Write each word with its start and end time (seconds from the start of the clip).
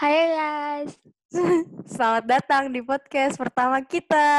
Hai 0.00 0.32
guys. 0.32 0.96
Selamat 1.84 2.24
datang 2.24 2.72
di 2.72 2.80
podcast 2.80 3.36
pertama 3.36 3.84
kita. 3.84 4.32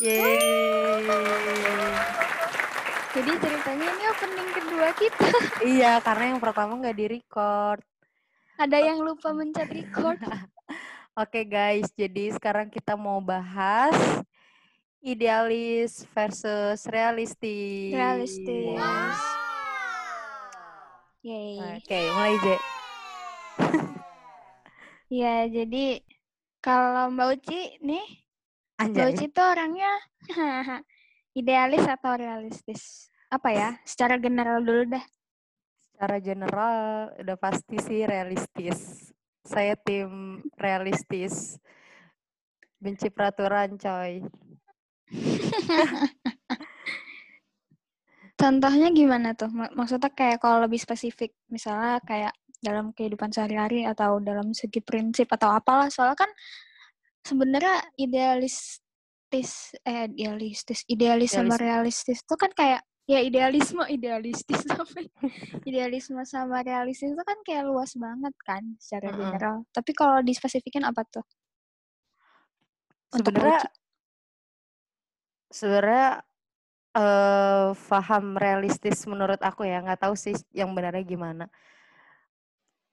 Yeay. 0.00 1.04
Jadi 3.12 3.32
ceritanya 3.36 3.86
ini 3.92 4.04
opening 4.08 4.50
kedua 4.56 4.88
kita. 4.96 5.28
iya, 5.76 6.00
karena 6.00 6.32
yang 6.32 6.40
pertama 6.40 6.80
nggak 6.80 6.96
di-record. 6.96 7.84
Ada 8.56 8.80
yang 8.80 9.04
lupa 9.04 9.36
mencet 9.36 9.68
record. 9.68 10.16
Oke 11.20 11.44
guys, 11.44 11.92
jadi 11.92 12.32
sekarang 12.32 12.72
kita 12.72 12.96
mau 12.96 13.20
bahas 13.20 13.92
idealis 15.04 16.08
versus 16.16 16.88
realistis. 16.88 17.92
Realistis. 17.92 18.80
Yeay. 21.20 21.84
Oke, 21.84 22.00
mulai 22.16 22.40
Je. 22.40 22.71
Ya, 25.12 25.44
jadi 25.44 26.00
kalau 26.64 27.12
Mbak 27.12 27.28
Uci 27.36 27.84
nih, 27.84 28.00
Mbak 28.80 28.96
Anjay. 28.96 29.12
Uci 29.12 29.24
tuh 29.28 29.44
orangnya 29.44 29.92
idealis 31.40 31.84
atau 31.84 32.16
realistis? 32.16 33.12
Apa 33.28 33.52
ya? 33.52 33.68
Secara 33.84 34.16
general 34.16 34.64
dulu 34.64 34.96
dah. 34.96 35.04
Secara 35.84 36.16
general 36.16 36.76
udah 37.20 37.36
pasti 37.36 37.76
sih 37.76 38.08
realistis. 38.08 39.12
Saya 39.44 39.76
tim 39.76 40.40
realistis. 40.56 41.60
Benci 42.80 43.12
peraturan, 43.12 43.76
coy. 43.76 44.24
Contohnya 48.40 48.88
gimana 48.96 49.36
tuh? 49.36 49.52
Mak- 49.52 49.76
Maksudnya 49.76 50.08
kayak 50.08 50.40
kalau 50.40 50.64
lebih 50.64 50.80
spesifik, 50.80 51.36
misalnya 51.52 52.00
kayak 52.00 52.32
dalam 52.62 52.94
kehidupan 52.96 53.30
sehari-hari 53.34 53.84
atau 53.84 54.22
dalam 54.22 54.54
segi 54.54 54.80
prinsip 54.80 55.28
atau 55.34 55.50
apalah. 55.52 55.88
Soalnya 55.90 56.18
kan 56.24 56.30
sebenarnya 57.28 57.76
idealistis, 57.98 59.50
eh 59.86 60.06
idealistis, 60.10 60.80
idealis 60.94 61.32
sama 61.38 61.54
Idealisme. 61.54 61.64
realistis 61.64 62.18
itu 62.24 62.34
kan 62.42 62.50
kayak 62.54 62.82
ya 63.10 63.18
idealisme 63.18 63.82
idealistis 63.90 64.62
tapi 64.70 65.10
idealisme 65.68 66.22
sama 66.22 66.62
realistis 66.62 67.10
itu 67.14 67.22
kan 67.30 67.38
kayak 67.46 67.64
luas 67.70 67.92
banget 67.98 68.34
kan 68.48 68.62
secara 68.82 69.08
Mm-mm. 69.08 69.18
general. 69.20 69.56
Tapi 69.76 69.90
kalau 69.98 70.18
dispesifikin 70.22 70.84
apa 70.86 71.02
tuh? 71.14 71.24
Sebenarnya 73.12 73.60
sebenarnya 75.52 76.04
eh 76.96 77.68
paham 77.90 78.24
realistis 78.44 78.98
menurut 79.12 79.40
aku 79.48 79.62
ya 79.70 79.80
nggak 79.84 80.00
tahu 80.04 80.14
sih 80.24 80.34
yang 80.52 80.70
benarnya 80.76 81.04
gimana 81.12 81.44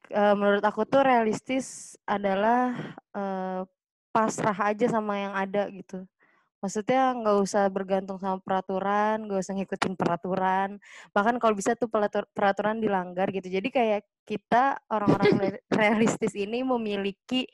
Eh, 0.10 0.34
menurut 0.34 0.66
aku 0.66 0.90
tuh 0.90 1.06
realistis 1.06 1.94
adalah 2.10 2.74
eh, 3.14 3.62
pasrah 4.10 4.58
aja 4.74 4.90
sama 4.90 5.14
yang 5.22 5.34
ada 5.38 5.70
gitu. 5.70 6.02
Maksudnya 6.64 7.14
nggak 7.18 7.38
usah 7.46 7.64
bergantung 7.74 8.18
sama 8.22 8.38
peraturan 8.42 9.26
nggak 9.30 9.40
usah 9.44 9.54
ngikutin 9.58 9.94
peraturan. 10.00 10.70
Bahkan 11.16 11.36
kalau 11.42 11.56
bisa 11.58 11.74
tuh 11.78 11.90
pelatur- 11.94 12.30
peraturan 12.34 12.82
dilanggar 12.82 13.30
gitu. 13.34 13.48
Jadi 13.50 13.70
kayak 13.74 14.02
kita 14.30 14.82
orang-orang 14.90 15.32
re- 15.42 15.64
realistis 15.82 16.34
ini 16.38 16.62
memiliki 16.66 17.46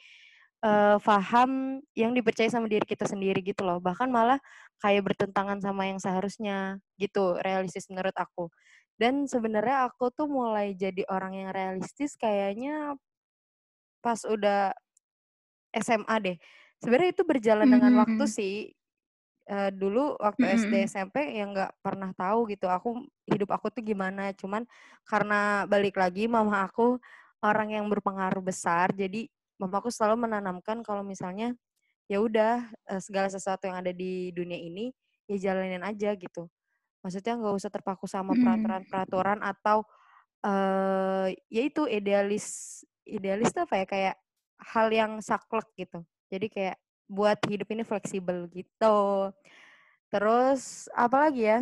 eh, 0.66 0.98
paham 1.04 1.82
yang 1.98 2.12
dipercaya 2.16 2.50
sama 2.52 2.68
diri 2.72 2.86
kita 2.88 3.06
sendiri 3.08 3.40
gitu 3.46 3.64
loh. 3.68 3.80
Bahkan 3.84 4.08
malah 4.12 4.40
kayak 4.84 5.04
bertentangan 5.08 5.60
sama 5.64 5.88
yang 5.92 6.00
seharusnya 6.02 6.80
gitu 7.00 7.38
realistis 7.44 7.88
menurut 7.92 8.16
aku 8.18 8.52
dan 9.02 9.28
sebenarnya 9.28 9.92
aku 9.92 10.12
tuh 10.14 10.28
mulai 10.30 10.74
jadi 10.78 11.04
orang 11.12 11.34
yang 11.36 11.50
realistis 11.56 12.16
kayaknya 12.20 12.96
pas 14.04 14.22
udah 14.28 14.72
SMA 15.76 16.16
deh 16.24 16.38
sebenarnya 16.82 17.12
itu 17.16 17.24
berjalan 17.28 17.70
dengan 17.70 17.94
waktu 17.98 18.24
Mhm. 18.24 18.30
sih 18.30 18.56
Eh, 19.46 19.70
dulu 19.76 20.18
waktu 20.18 20.58
SD 20.58 20.74
Mhm. 20.74 20.90
SMP 20.90 21.18
yang 21.38 21.54
nggak 21.54 21.78
pernah 21.86 22.10
tahu 22.18 22.50
gitu 22.50 22.66
aku 22.66 23.06
hidup 23.30 23.52
aku 23.54 23.70
tuh 23.70 23.86
gimana 23.86 24.34
cuman 24.34 24.66
karena 25.06 25.70
balik 25.70 26.02
lagi 26.02 26.26
mama 26.26 26.66
aku 26.66 26.98
orang 27.46 27.70
yang 27.76 27.86
berpengaruh 27.92 28.42
besar 28.42 28.90
jadi 28.98 29.30
mama 29.62 29.84
aku 29.84 29.94
selalu 29.94 30.26
menanamkan 30.30 30.82
kalau 30.82 31.06
misalnya 31.06 31.54
ya 32.08 32.22
udah 32.22 32.70
eh, 32.90 33.02
segala 33.02 33.30
sesuatu 33.34 33.68
yang 33.70 33.82
ada 33.82 33.94
di 33.94 34.32
dunia 34.34 34.58
ini 34.58 34.94
ya 35.30 35.38
jalanin 35.54 35.84
aja 35.86 36.14
gitu 36.18 36.50
maksudnya 37.06 37.38
nggak 37.38 37.56
usah 37.62 37.70
terpaku 37.70 38.10
sama 38.10 38.34
Mhm. 38.34 38.42
peraturan-peraturan 38.42 39.40
atau 39.46 39.86
eh 40.46 41.28
ya 41.54 41.62
itu 41.66 41.86
idealis 41.90 42.82
idealis 43.06 43.54
tuh 43.54 43.66
apa 43.70 43.76
ya 43.82 43.86
kayak 43.86 44.16
hal 44.74 44.88
yang 44.90 45.12
saklek 45.22 45.68
gitu. 45.78 46.02
Jadi 46.34 46.48
kayak 46.50 46.78
buat 47.06 47.38
hidup 47.46 47.70
ini 47.74 47.84
fleksibel 47.86 48.50
gitu. 48.50 48.98
Terus 50.10 50.90
apa 50.96 51.30
lagi 51.30 51.44
ya? 51.46 51.60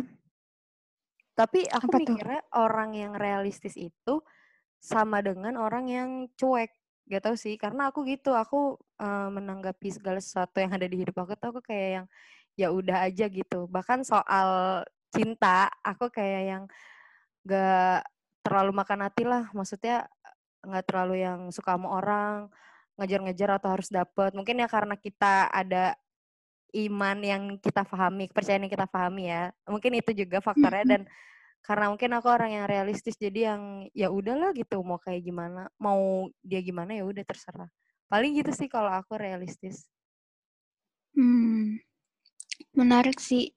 Tapi 1.34 1.66
aku 1.66 1.90
Apa 1.90 1.98
tuh? 2.00 2.18
mikirnya 2.18 2.40
orang 2.54 2.94
yang 2.94 3.12
realistis 3.18 3.74
itu 3.74 4.22
sama 4.78 5.18
dengan 5.24 5.58
orang 5.58 5.86
yang 5.90 6.10
cuek 6.38 6.70
gak 7.10 7.22
tau 7.26 7.36
sih. 7.38 7.58
Karena 7.58 7.90
aku 7.90 8.06
gitu 8.06 8.32
aku 8.34 8.78
eh, 9.02 9.28
menanggapi 9.34 9.88
segala 9.90 10.18
sesuatu 10.22 10.62
yang 10.62 10.72
ada 10.76 10.86
di 10.86 10.96
hidup 11.02 11.16
aku 11.18 11.34
tuh 11.38 11.48
aku 11.58 11.60
kayak 11.66 11.90
yang 12.02 12.06
ya 12.54 12.68
udah 12.70 12.98
aja 13.10 13.26
gitu. 13.30 13.66
Bahkan 13.70 14.06
soal 14.06 14.82
cinta 15.14 15.70
aku 15.86 16.10
kayak 16.10 16.42
yang 16.50 16.62
gak 17.46 18.02
terlalu 18.44 18.72
makan 18.74 19.06
hati 19.06 19.22
lah. 19.24 19.48
Maksudnya 19.56 20.10
nggak 20.64 20.84
terlalu 20.88 21.24
yang 21.24 21.52
suka 21.52 21.76
sama 21.76 21.88
orang 21.96 22.48
ngejar-ngejar 23.00 23.60
atau 23.60 23.70
harus 23.74 23.88
dapet. 23.88 24.36
Mungkin 24.36 24.60
ya 24.60 24.68
karena 24.68 24.94
kita 24.98 25.48
ada 25.48 25.96
iman 26.74 27.16
yang 27.22 27.42
kita 27.62 27.86
pahami 27.86 28.26
kepercayaan 28.28 28.66
yang 28.66 28.72
kita 28.72 28.88
pahami 28.90 29.30
ya. 29.30 29.54
Mungkin 29.70 29.92
itu 29.94 30.10
juga 30.12 30.42
faktornya 30.42 30.84
dan 30.84 31.02
karena 31.64 31.88
mungkin 31.88 32.12
aku 32.12 32.28
orang 32.28 32.50
yang 32.52 32.66
realistis 32.68 33.16
jadi 33.16 33.54
yang 33.54 33.88
ya 33.96 34.12
udahlah 34.12 34.52
gitu 34.52 34.84
mau 34.84 35.00
kayak 35.00 35.24
gimana 35.24 35.72
mau 35.80 36.28
dia 36.44 36.60
gimana 36.60 36.92
ya 36.92 37.08
udah 37.08 37.24
terserah. 37.24 37.70
Paling 38.10 38.36
gitu 38.36 38.52
sih 38.52 38.68
kalau 38.68 38.92
aku 38.92 39.16
realistis. 39.16 39.88
Hmm, 41.14 41.80
menarik 42.74 43.16
sih. 43.22 43.54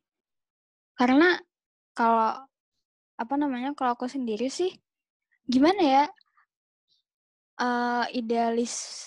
Karena 0.98 1.38
kalau 1.94 2.44
apa 3.18 3.34
namanya, 3.38 3.74
kalau 3.78 3.94
aku 3.98 4.10
sendiri 4.10 4.50
sih 4.50 4.74
gimana 5.48 5.82
ya? 5.82 6.06
eh 7.58 8.06
idealis 8.14 9.06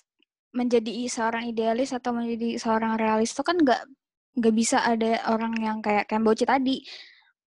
menjadi 0.50 1.06
seorang 1.06 1.46
idealis 1.54 1.94
atau 1.94 2.10
menjadi 2.10 2.58
seorang 2.58 2.98
realis 2.98 3.30
itu 3.30 3.42
kan 3.46 3.54
nggak 3.54 3.82
nggak 4.38 4.54
bisa 4.54 4.82
ada 4.82 5.22
orang 5.30 5.54
yang 5.62 5.78
kayak 5.78 6.10
kayak 6.10 6.20
Mbak 6.22 6.34
Uci 6.34 6.46
tadi. 6.46 6.76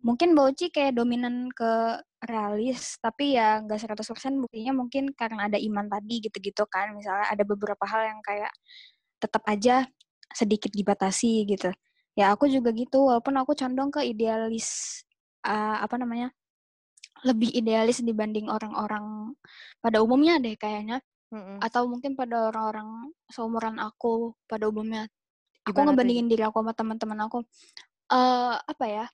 Mungkin 0.03 0.35
Mbak 0.35 0.47
Uci 0.56 0.66
kayak 0.75 0.94
dominan 1.00 1.47
ke 1.51 2.00
realis, 2.23 3.00
tapi 3.03 3.35
ya 3.39 3.59
nggak 3.63 3.79
100% 3.79 4.35
buktinya 4.44 4.71
mungkin 4.75 5.11
karena 5.16 5.47
ada 5.51 5.59
iman 5.59 5.88
tadi 5.88 6.16
gitu-gitu 6.27 6.63
kan. 6.67 6.91
Misalnya 6.95 7.27
ada 7.31 7.44
beberapa 7.47 7.83
hal 7.88 8.01
yang 8.16 8.19
kayak 8.23 8.51
tetap 9.23 9.44
aja 9.47 9.88
sedikit 10.35 10.71
dibatasi 10.73 11.47
gitu. 11.47 11.71
Ya 12.19 12.35
aku 12.35 12.52
juga 12.52 12.75
gitu, 12.75 13.07
walaupun 13.07 13.31
aku 13.40 13.56
condong 13.56 13.88
ke 13.96 14.03
idealis 14.03 15.00
uh, 15.47 15.80
apa 15.80 15.96
namanya? 15.96 16.35
lebih 17.28 17.52
idealis 17.52 18.00
dibanding 18.00 18.47
orang-orang 18.47 19.35
pada 19.84 20.00
umumnya 20.00 20.40
deh 20.40 20.56
kayaknya 20.56 21.03
Mm-mm. 21.35 21.59
atau 21.59 21.84
mungkin 21.84 22.16
pada 22.16 22.47
orang-orang 22.47 23.12
seumuran 23.28 23.75
aku 23.75 24.31
pada 24.47 24.72
umumnya. 24.72 25.12
Aku 25.68 25.75
Gimana 25.75 25.84
tuh, 25.84 25.94
ngebandingin 25.94 26.28
diri 26.31 26.44
aku 26.47 26.63
sama 26.63 26.72
teman-teman 26.72 27.19
aku. 27.28 27.44
eh 28.09 28.56
apa 28.56 28.86
ya? 28.88 29.06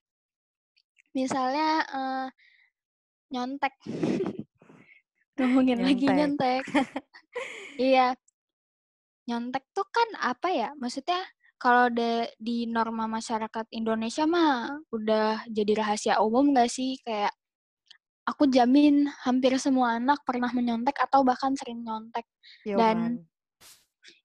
Misalnya 1.18 1.70
eh 1.90 2.28
nyontek. 3.34 3.74
Ngomongin 5.42 5.82
lagi 5.82 6.06
Nyontek. 6.06 6.16
nyontek. 6.16 6.64
iya. 7.82 8.08
Nyontek 9.25 9.66
tuh 9.74 9.88
kan 9.90 10.10
apa 10.22 10.48
ya? 10.54 10.69
Maksudnya 10.78 11.25
kalau 11.65 11.89
de, 11.89 12.29
di 12.38 12.69
norma 12.69 13.09
masyarakat 13.09 13.65
Indonesia 13.73 14.29
mah 14.29 14.69
udah 14.94 15.50
jadi 15.50 15.81
rahasia 15.81 16.21
umum 16.21 16.53
gak 16.53 16.69
sih? 16.69 17.01
Kayak 17.01 17.33
aku 18.29 18.45
jamin 18.53 19.09
hampir 19.25 19.57
semua 19.57 19.97
anak 19.97 20.21
pernah 20.29 20.53
menyontek 20.53 20.94
atau 21.01 21.25
bahkan 21.25 21.57
sering 21.57 21.81
nyontek. 21.81 22.29
Dan 22.69 23.17
Yoman. 23.17 23.25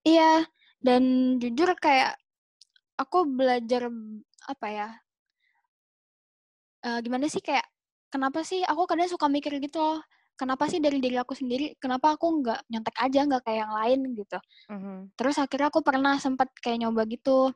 iya, 0.05 0.45
dan 0.85 1.03
jujur 1.41 1.73
kayak 1.81 2.21
aku 3.01 3.25
belajar 3.25 3.89
apa 4.45 4.69
ya? 4.69 4.89
eh, 6.85 6.99
gimana 7.05 7.25
sih 7.33 7.41
kayak 7.41 7.65
kenapa 8.13 8.45
sih 8.45 8.61
aku 8.65 8.85
kadang 8.85 9.09
suka 9.09 9.33
mikir 9.33 9.57
gitu 9.65 9.81
loh. 9.81 10.01
Kenapa 10.41 10.65
sih 10.73 10.81
dari 10.81 11.05
diri 11.05 11.21
aku 11.21 11.37
sendiri, 11.37 11.77
kenapa 11.77 12.17
aku 12.17 12.41
nggak 12.41 12.65
nyontek 12.73 12.97
aja, 12.97 13.21
nggak 13.29 13.45
kayak 13.45 13.59
yang 13.69 13.75
lain 13.77 14.01
gitu. 14.17 14.39
Mhm. 14.73 14.97
Terus 15.13 15.37
akhirnya 15.37 15.69
aku 15.69 15.85
pernah 15.85 16.17
sempat 16.17 16.49
kayak 16.65 16.89
nyoba 16.89 17.05
gitu. 17.13 17.53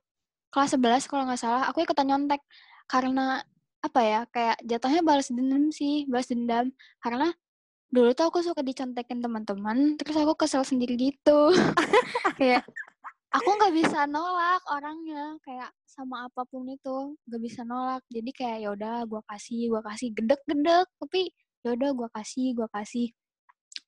Kelas 0.52 0.76
11 0.76 1.08
kalau 1.08 1.25
nggak 1.25 1.40
salah, 1.40 1.64
aku 1.72 1.81
ikutan 1.81 2.12
nyontek. 2.12 2.44
Karena 2.84 3.40
apa 3.81 4.00
ya, 4.04 4.20
kayak 4.28 4.60
jatuhnya 4.69 5.00
balas 5.00 5.32
dendam 5.32 5.72
sih, 5.72 6.04
balas 6.04 6.28
dendam. 6.28 6.76
Karena 7.00 7.32
dulu 7.88 8.12
tuh 8.12 8.28
aku 8.28 8.44
suka 8.44 8.60
dicontekin 8.60 9.25
teman-teman, 9.25 9.96
terus 9.96 10.20
aku 10.20 10.36
kesel 10.36 10.60
sendiri 10.69 11.00
gitu. 11.00 11.56
kayak 12.36 12.69
aku 13.32 13.48
nggak 13.48 13.75
bisa 13.81 14.04
nolak 14.04 14.60
orangnya, 14.69 15.40
kayak 15.40 15.72
sama 15.88 16.28
apa 16.28 16.44
pun 16.44 16.69
itu 16.69 17.16
nggak 17.32 17.40
bisa 17.40 17.64
nolak. 17.64 18.04
Jadi 18.12 18.31
kayak 18.36 18.58
ya 18.60 18.69
udah 18.76 19.08
gue 19.08 19.20
kasih, 19.25 19.72
gue 19.72 19.81
kasih 19.81 20.08
gedek-gedek, 20.12 20.86
tapi 21.00 21.32
ya 21.64 21.72
udah 21.75 21.90
gue 21.96 22.08
kasih, 22.12 22.46
gue 22.52 22.69
kasih. 22.70 23.08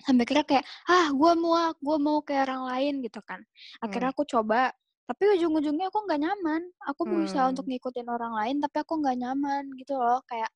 Sampai 0.04 0.24
kira 0.28 0.42
kayak, 0.44 0.64
ah 0.88 1.08
gue 1.12 1.32
mau, 1.36 1.72
gue 1.76 1.96
mau 2.00 2.18
kayak 2.24 2.48
orang 2.50 2.62
lain 2.72 2.94
gitu 3.04 3.20
kan. 3.24 3.40
Akhirnya 3.84 4.10
Hmm. 4.12 4.16
aku 4.16 4.24
coba, 4.28 4.72
tapi 5.06 5.24
ujung-ujungnya 5.38 5.88
aku 5.92 5.98
nggak 6.08 6.20
nyaman. 6.24 6.62
Aku 6.90 7.02
berusaha 7.06 7.46
untuk 7.52 7.64
Hmm. 7.68 7.76
ngikutin 7.76 8.08
orang 8.08 8.32
lain, 8.34 8.56
tapi 8.64 8.76
aku 8.82 8.92
nggak 9.00 9.16
nyaman 9.22 9.62
gitu 9.80 9.94
loh. 9.96 10.20
Kayak 10.28 10.50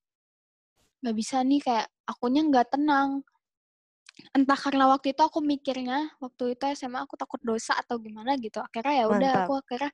nggak 1.00 1.16
bisa 1.16 1.36
nih, 1.44 1.60
kayak 1.64 1.86
akunya 2.08 2.42
nggak 2.44 2.66
tenang. 2.76 3.24
Entah 4.36 4.58
karena 4.58 4.84
waktu 4.92 5.16
itu 5.16 5.22
aku 5.24 5.40
mikirnya, 5.40 6.12
waktu 6.20 6.52
itu 6.58 6.64
SMA 6.76 7.08
aku 7.08 7.16
takut 7.16 7.40
dosa 7.40 7.72
atau 7.78 7.96
gimana 7.96 8.36
gitu. 8.36 8.60
Akhirnya 8.60 8.94
ya 9.00 9.06
udah 9.08 9.30
aku 9.46 9.52
akhirnya 9.64 9.90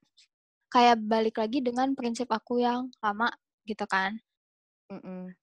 kayak 0.73 0.97
balik 1.07 1.37
lagi 1.39 1.63
dengan 1.63 1.95
prinsip 1.95 2.27
aku 2.33 2.59
yang 2.59 2.91
lama 2.99 3.31
gitu 3.69 3.87
kan. 3.87 4.19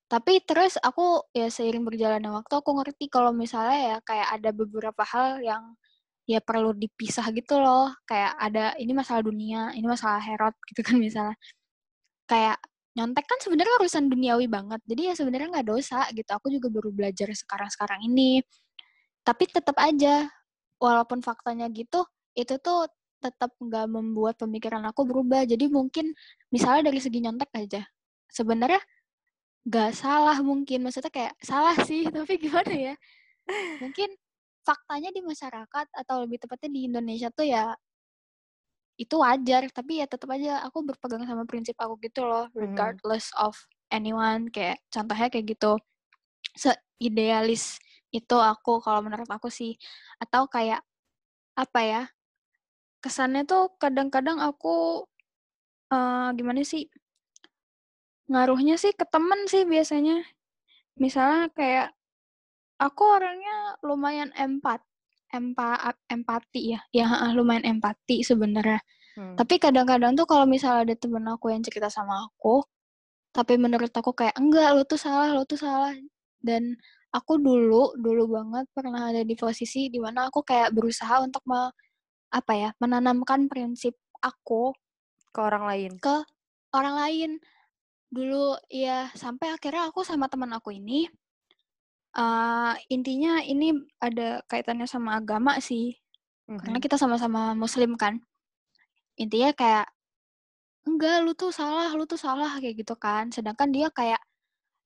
Tapi 0.08 0.34
terus 0.48 0.80
aku 0.80 1.28
ya 1.36 1.52
seiring 1.52 1.84
berjalannya 1.84 2.32
waktu 2.32 2.54
aku 2.64 2.72
ngerti 2.80 3.12
kalau 3.12 3.36
misalnya 3.36 3.78
ya 3.80 3.98
kayak 4.06 4.28
ada 4.40 4.50
beberapa 4.56 5.04
hal 5.04 5.44
yang 5.44 5.76
ya 6.24 6.40
perlu 6.40 6.72
dipisah 6.72 7.28
gitu 7.36 7.60
loh. 7.60 7.92
Kayak 8.08 8.34
ada 8.40 8.66
ini 8.80 8.92
masalah 8.96 9.22
dunia, 9.26 9.76
ini 9.76 9.84
masalah 9.84 10.20
Herot 10.24 10.56
gitu 10.72 10.82
kan 10.86 10.96
misalnya. 11.00 11.36
Kayak 12.28 12.58
nyontek 12.96 13.26
kan 13.28 13.40
sebenarnya 13.44 13.74
urusan 13.82 14.06
duniawi 14.08 14.48
banget. 14.48 14.80
Jadi 14.88 15.02
ya 15.12 15.14
sebenarnya 15.18 15.48
nggak 15.60 15.68
dosa 15.68 16.08
gitu. 16.16 16.30
Aku 16.32 16.48
juga 16.54 16.68
baru 16.72 16.90
belajar 16.94 17.28
sekarang-sekarang 17.34 18.00
ini. 18.08 18.40
Tapi 19.28 19.44
tetap 19.52 19.76
aja 19.80 20.28
walaupun 20.80 21.24
faktanya 21.24 21.68
gitu, 21.72 22.04
itu 22.36 22.56
tuh 22.60 22.88
tetap 23.24 23.56
nggak 23.60 23.88
membuat 23.88 24.36
pemikiran 24.40 24.84
aku 24.88 25.08
berubah. 25.08 25.48
Jadi 25.48 25.68
mungkin 25.72 26.12
misalnya 26.52 26.92
dari 26.92 27.00
segi 27.04 27.20
nyontek 27.24 27.52
aja. 27.56 27.82
Sebenarnya 28.32 28.82
nggak 29.68 29.92
salah 29.96 30.38
mungkin. 30.44 30.84
Maksudnya 30.86 31.12
kayak 31.14 31.34
salah 31.44 31.76
sih, 31.88 32.04
tapi 32.16 32.34
gimana 32.42 32.74
ya? 32.74 32.94
Mungkin 33.82 34.10
faktanya 34.68 35.10
di 35.16 35.22
masyarakat 35.26 35.88
atau 35.94 36.16
lebih 36.26 36.40
tepatnya 36.44 36.70
di 36.74 36.82
Indonesia 36.90 37.30
tuh 37.34 37.48
ya 37.48 37.76
itu 39.02 39.16
wajar, 39.18 39.66
tapi 39.74 40.02
ya 40.02 40.06
tetap 40.06 40.30
aja 40.38 40.62
aku 40.70 40.86
berpegang 40.86 41.26
sama 41.26 41.44
prinsip 41.50 41.74
aku 41.82 41.98
gitu 42.06 42.22
loh, 42.30 42.46
Mhm. 42.60 43.00
regardless 43.02 43.34
of 43.42 43.58
anyone. 43.90 44.50
Kayak 44.54 44.82
contohnya 44.94 45.28
kayak 45.34 45.46
gitu. 45.58 45.82
Seidealis 46.58 47.80
itu 48.14 48.38
aku 48.38 48.82
kalau 48.86 49.02
menurut 49.06 49.30
aku 49.30 49.50
sih. 49.50 49.78
Atau 50.22 50.46
kayak 50.52 50.82
apa 51.58 51.82
ya? 51.86 52.02
Kesannya 53.04 53.44
tuh 53.50 53.76
kadang-kadang 53.82 54.40
aku 54.42 55.06
eh 55.94 56.30
gimana 56.38 56.62
sih? 56.66 56.90
Ngaruhnya 58.32 58.76
sih 58.80 58.96
ke 58.96 59.06
temen 59.08 59.48
sih 59.50 59.68
biasanya. 59.68 60.24
Misalnya 61.00 61.50
kayak 61.52 61.88
aku 62.80 63.04
orangnya 63.04 63.78
lumayan 63.82 64.30
empat 64.36 64.84
empa 65.34 65.98
empati 66.08 66.78
ya. 66.78 66.80
Ya, 66.94 67.10
lumayan 67.34 67.66
empati 67.66 68.22
sebenarnya. 68.22 68.80
Hmm. 69.18 69.38
Tapi 69.38 69.58
kadang-kadang 69.62 70.14
tuh 70.18 70.26
kalau 70.30 70.46
misalnya 70.46 70.90
ada 70.90 70.96
temen 70.98 71.26
aku 71.26 71.54
yang 71.54 71.62
cerita 71.66 71.90
sama 71.90 72.30
aku, 72.30 72.66
tapi 73.34 73.58
menurut 73.58 73.90
aku 73.90 74.14
kayak 74.14 74.38
enggak, 74.38 74.74
lu 74.78 74.86
tuh 74.86 74.98
salah, 75.02 75.34
lu 75.34 75.42
tuh 75.46 75.58
salah. 75.58 75.94
Dan 76.38 76.78
aku 77.14 77.38
dulu, 77.42 77.98
dulu 77.98 78.24
banget 78.30 78.66
pernah 78.74 79.10
ada 79.10 79.22
di 79.26 79.34
posisi 79.38 79.90
di 79.90 79.98
mana 80.02 80.30
aku 80.30 80.42
kayak 80.46 80.74
berusaha 80.74 81.22
untuk 81.22 81.42
me, 81.50 81.70
apa 82.34 82.54
ya, 82.54 82.70
menanamkan 82.82 83.50
prinsip 83.50 83.98
aku 84.22 84.74
Ke 85.34 85.40
orang 85.50 85.66
lain. 85.66 85.92
ke 85.98 86.16
orang 86.74 86.96
lain. 86.98 87.30
Dulu 88.16 88.44
ya 88.70 89.00
sampai 89.24 89.48
akhirnya 89.56 89.84
aku 89.90 90.02
sama 90.10 90.26
teman 90.32 90.52
aku 90.58 90.70
ini 90.80 91.00
eh 92.14 92.74
intinya 92.94 93.42
ini 93.42 93.68
ada 94.08 94.30
kaitannya 94.50 94.86
sama 94.94 95.18
agama 95.20 95.54
sih. 95.70 95.98
Karena 96.62 96.78
Mhm. 96.78 96.84
kita 96.86 96.96
sama-sama 97.02 97.42
muslim 97.64 97.92
kan. 98.04 98.16
Intinya 99.24 99.52
kayak 99.62 99.88
enggak, 100.90 101.16
lu 101.26 101.34
tuh 101.42 101.52
salah, 101.60 101.90
lu 101.98 102.04
tuh 102.10 102.20
salah 102.26 102.52
kayak 102.62 102.76
gitu 102.84 102.96
kan. 103.06 103.26
Sedangkan 103.36 103.70
dia 103.76 103.88
kayak 104.00 104.22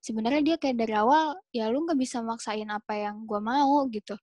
sebenarnya 0.06 0.42
dia 0.48 0.58
kayak 0.62 0.78
dari 0.82 0.94
awal 0.98 1.26
ya 1.58 1.66
lu 1.74 1.86
nggak 1.86 2.00
bisa 2.00 2.20
maksain 2.26 2.70
apa 2.72 2.94
yang 3.06 3.16
gua 3.30 3.42
mau 3.44 3.86
gitu. 3.92 4.16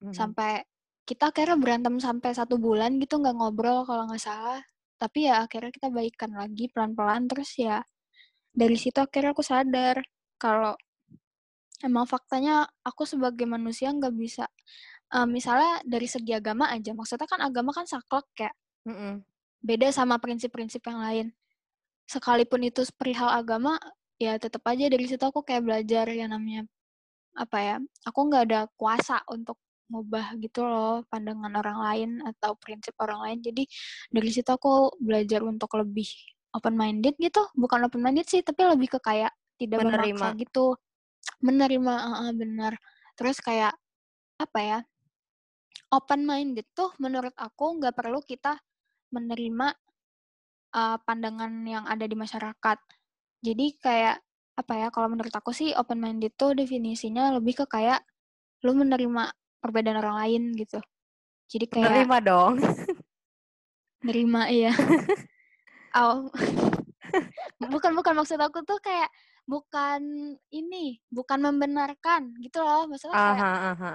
Mhm. 0.00 0.12
Sampai 0.18 0.64
kita 1.08 1.32
akhirnya 1.34 1.56
berantem 1.62 1.96
sampai 2.02 2.32
satu 2.36 2.56
bulan 2.62 2.98
gitu 3.02 3.18
nggak 3.22 3.36
ngobrol 3.38 3.84
kalau 3.88 4.04
nggak 4.10 4.22
salah. 4.22 4.60
Tapi 5.02 5.28
ya 5.30 5.44
akhirnya 5.46 5.72
kita 5.74 5.88
baikan 5.94 6.32
lagi 6.40 6.64
pelan-pelan 6.72 7.26
terus 7.30 7.52
ya 7.58 7.82
dari 8.52 8.76
situ 8.76 8.98
akhirnya 9.00 9.32
aku 9.36 9.44
sadar 9.44 9.96
kalau 10.40 10.76
emang 11.82 12.06
faktanya 12.06 12.68
aku 12.86 13.02
sebagai 13.08 13.44
manusia 13.48 13.90
nggak 13.90 14.14
bisa 14.14 14.46
eh, 15.14 15.26
misalnya 15.28 15.82
dari 15.84 16.06
segi 16.08 16.32
agama 16.36 16.68
aja 16.72 16.92
maksudnya 16.96 17.28
kan 17.28 17.40
agama 17.42 17.70
kan 17.76 17.86
saklek 17.88 18.26
kayak 18.38 18.54
Mhm. 18.82 19.22
beda 19.62 19.88
sama 19.94 20.18
prinsip-prinsip 20.18 20.82
yang 20.90 20.98
lain. 21.06 21.26
Sekalipun 22.10 22.66
itu 22.66 22.82
perihal 22.98 23.30
agama 23.30 23.78
ya 24.18 24.34
tetap 24.38 24.62
aja 24.66 24.86
dari 24.90 25.06
situ 25.06 25.22
aku 25.22 25.42
kayak 25.46 25.62
belajar 25.66 26.06
yang 26.10 26.30
namanya 26.34 26.66
apa 27.38 27.58
ya 27.58 27.76
aku 28.06 28.20
nggak 28.28 28.44
ada 28.50 28.60
kuasa 28.78 29.22
untuk 29.30 29.58
ngubah 29.90 30.36
gitu 30.40 30.64
loh 30.66 31.04
pandangan 31.10 31.52
orang 31.58 31.78
lain 31.86 32.10
atau 32.26 32.56
prinsip 32.58 32.94
orang 33.00 33.20
lain. 33.28 33.38
Jadi 33.44 33.62
dari 34.10 34.30
situ 34.34 34.50
aku 34.50 34.94
belajar 35.00 35.40
untuk 35.46 35.70
lebih 35.78 36.08
open 36.52 36.74
minded 36.76 37.14
gitu. 37.18 37.42
Bukan 37.56 37.84
open 37.88 38.00
minded 38.00 38.28
sih 38.28 38.40
tapi 38.44 38.64
lebih 38.68 38.96
ke 38.96 38.98
kayak 39.00 39.32
tidak 39.60 39.84
memaksa 39.84 40.00
Menerima. 40.00 40.26
gitu. 40.40 40.66
Menerima 41.42 41.94
uh, 42.28 42.32
benar 42.34 42.72
terus 43.12 43.38
kayak 43.44 43.76
apa 44.40 44.58
ya 44.58 44.78
open 45.92 46.24
minded 46.24 46.64
tuh 46.72 46.88
menurut 46.96 47.36
aku 47.36 47.76
nggak 47.78 47.92
perlu 47.92 48.24
kita 48.24 48.56
menerima 49.12 49.76
uh, 50.72 50.96
pandangan 51.04 51.52
yang 51.68 51.84
ada 51.84 52.08
di 52.08 52.16
masyarakat. 52.16 52.78
Jadi 53.44 53.66
kayak 53.76 54.16
apa 54.52 54.72
ya 54.76 54.88
kalau 54.92 55.08
menurut 55.12 55.32
aku 55.32 55.52
sih 55.52 55.72
open 55.76 56.00
minded 56.00 56.32
tuh 56.36 56.56
definisinya 56.56 57.32
lebih 57.36 57.64
ke 57.64 57.66
kayak 57.68 58.04
lu 58.64 58.76
menerima 58.76 59.32
perbedaan 59.60 60.00
orang 60.00 60.16
lain 60.26 60.42
gitu. 60.56 60.80
Jadi 61.52 61.68
kayak 61.68 61.88
Menerima 61.92 62.18
dong. 62.24 62.54
nerima 64.02 64.50
iya 64.50 64.74
oh. 65.96 66.28
Bukan 67.72 67.92
bukan 67.92 68.14
maksud 68.16 68.40
aku 68.40 68.64
tuh 68.64 68.80
kayak 68.80 69.06
bukan 69.44 70.00
ini 70.54 71.02
bukan 71.10 71.38
membenarkan 71.42 72.32
gitu 72.40 72.62
loh 72.62 72.86
maksudnya 72.86 73.14
kayak 73.14 73.36
Aha, 73.42 73.52
aha, 73.74 73.90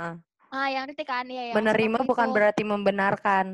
ah 0.52 0.68
yang 0.68 0.84
ngerti 0.86 1.04
kan? 1.08 1.26
Ya 1.28 1.56
Menerima 1.56 2.04
bukan 2.04 2.28
itu. 2.30 2.36
berarti 2.36 2.64
membenarkan. 2.68 3.46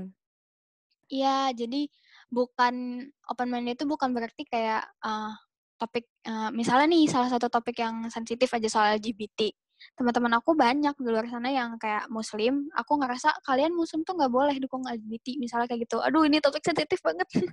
iya 1.07 1.53
jadi 1.53 1.85
bukan 2.33 3.05
open 3.29 3.47
mind 3.53 3.77
itu 3.77 3.85
bukan 3.85 4.09
berarti 4.09 4.43
kayak 4.50 4.81
uh, 5.05 5.29
topik 5.77 6.09
uh, 6.25 6.50
misalnya 6.50 6.89
nih 6.89 7.05
salah 7.05 7.29
satu 7.29 7.51
topik 7.51 7.77
yang 7.77 8.09
sensitif 8.09 8.50
aja 8.50 8.65
soal 8.71 8.97
LGBT 8.97 9.53
teman-teman 10.00 10.39
aku 10.39 10.55
banyak 10.55 10.95
di 10.95 11.09
luar 11.12 11.27
sana 11.27 11.51
yang 11.51 11.75
kayak 11.75 12.07
muslim 12.07 12.71
aku 12.73 12.97
ngerasa 13.03 13.35
kalian 13.43 13.75
muslim 13.75 14.01
tuh 14.07 14.15
nggak 14.15 14.31
boleh 14.31 14.55
dukung 14.63 14.81
LGBT 14.88 15.38
misalnya 15.38 15.67
kayak 15.69 15.85
gitu. 15.85 16.00
Aduh 16.00 16.23
ini 16.25 16.39
topik 16.39 16.63
sensitif 16.63 17.03
banget 17.03 17.27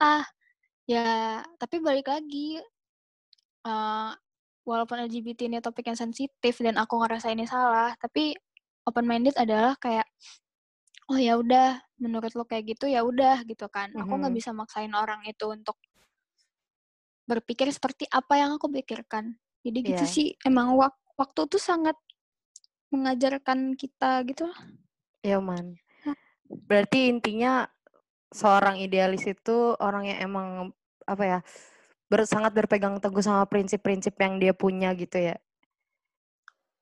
ah 0.00 0.24
ya 0.86 1.40
tapi 1.60 1.82
balik 1.82 2.08
lagi 2.08 2.58
uh, 3.66 4.12
walaupun 4.62 5.04
LGBT 5.08 5.50
ini 5.50 5.58
topik 5.58 5.90
yang 5.90 5.98
sensitif 5.98 6.54
dan 6.62 6.78
aku 6.78 7.00
ngerasa 7.02 7.34
ini 7.34 7.44
salah 7.44 7.92
tapi 7.98 8.32
open 8.86 9.06
minded 9.06 9.34
adalah 9.36 9.74
kayak 9.78 10.06
oh 11.10 11.18
ya 11.18 11.36
udah 11.38 11.82
menurut 11.98 12.32
lo 12.38 12.46
kayak 12.46 12.78
gitu 12.78 12.86
ya 12.90 13.02
udah 13.02 13.42
gitu 13.46 13.66
kan 13.68 13.90
aku 13.94 14.12
nggak 14.22 14.34
bisa 14.34 14.50
maksain 14.54 14.90
orang 14.94 15.22
itu 15.26 15.44
untuk 15.50 15.76
berpikir 17.26 17.70
seperti 17.70 18.06
apa 18.10 18.38
yang 18.38 18.58
aku 18.58 18.66
pikirkan 18.70 19.34
jadi 19.62 19.78
gitu 19.82 20.04
Iya. 20.06 20.10
sih 20.10 20.28
emang 20.42 20.74
wak 20.74 20.94
waktu 21.14 21.46
tuh 21.46 21.62
sangat 21.62 21.94
mengajarkan 22.92 23.72
kita 23.78 24.20
gitu 24.28 24.44
lah. 24.52 24.60
Ya, 25.24 25.40
man. 25.40 25.80
Berarti 26.68 27.08
intinya 27.08 27.64
seorang 28.32 28.80
idealis 28.80 29.24
itu 29.28 29.76
orang 29.78 30.08
yang 30.08 30.18
emang 30.32 30.48
apa 31.04 31.24
ya? 31.24 31.38
Ber, 32.10 32.28
sangat 32.28 32.52
berpegang 32.52 33.00
teguh 33.00 33.24
sama 33.24 33.44
prinsip-prinsip 33.48 34.12
yang 34.20 34.36
dia 34.36 34.52
punya 34.52 34.92
gitu 34.92 35.16
ya. 35.16 35.36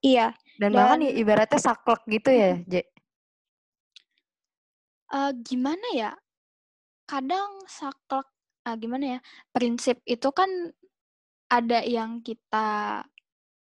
iya 0.03 0.35
Dan, 0.59 0.75
bahkan 0.75 1.01
dan 1.01 1.09
i- 1.09 1.17
ibaratnya 1.23 1.61
saklek 1.61 2.03
gitu 2.09 2.31
ya. 2.33 2.59
J. 2.67 2.75
uh, 5.15 5.31
gimana 5.45 5.87
ya 5.95 6.13
kadang 7.07 7.67
saklek 7.67 8.27
ah, 8.67 8.77
gimana 8.79 9.19
ya 9.19 9.21
prinsip 9.51 9.99
itu 10.07 10.29
kan 10.31 10.49
ada 11.51 11.83
yang 11.83 12.23
kita 12.23 13.03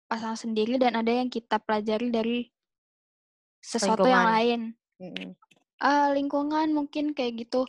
pasangan 0.06 0.38
sendiri 0.38 0.78
dan 0.78 0.94
ada 0.94 1.10
yang 1.10 1.26
kita 1.26 1.58
pelajari 1.58 2.08
dari 2.14 2.38
sesuatu 3.58 4.06
yang 4.06 4.26
Lingkungan. 4.28 4.30
lain. 4.30 4.60
Mhm. 5.02 5.28
Ah, 5.88 6.08
lingkungan 6.16 6.68
mungkin 6.78 7.04
kayak 7.16 7.32
gitu. 7.44 7.60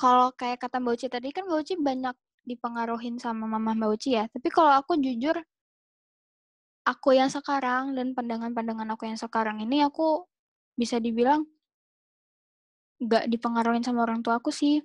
Kalau 0.00 0.28
kayak 0.40 0.58
kata 0.64 0.76
Mbak 0.82 0.94
Uci 0.96 1.06
tadi 1.14 1.28
kan 1.36 1.44
Mbak 1.48 1.60
Uci 1.62 1.74
banyak 1.88 2.16
dipengaruhin 2.50 3.16
sama 3.24 3.44
mama 3.52 3.72
Mbak 3.78 3.90
Uci 3.96 4.10
ya. 4.18 4.24
Tapi 4.34 4.48
kalau 4.56 4.72
aku 4.80 4.92
jujur, 5.04 5.36
aku 6.92 7.08
yang 7.18 7.30
sekarang 7.36 7.84
dan 7.96 8.06
pandangan-pandangan 8.16 8.88
aku 8.94 9.04
yang 9.08 9.18
sekarang 9.24 9.56
ini 9.64 9.78
aku 9.88 10.06
bisa 10.80 10.96
dibilang 11.04 11.40
nggak 13.00 13.24
dipengaruhin 13.32 13.84
sama 13.86 14.04
orang 14.06 14.20
tua 14.24 14.34
aku 14.40 14.50
sih. 14.52 14.80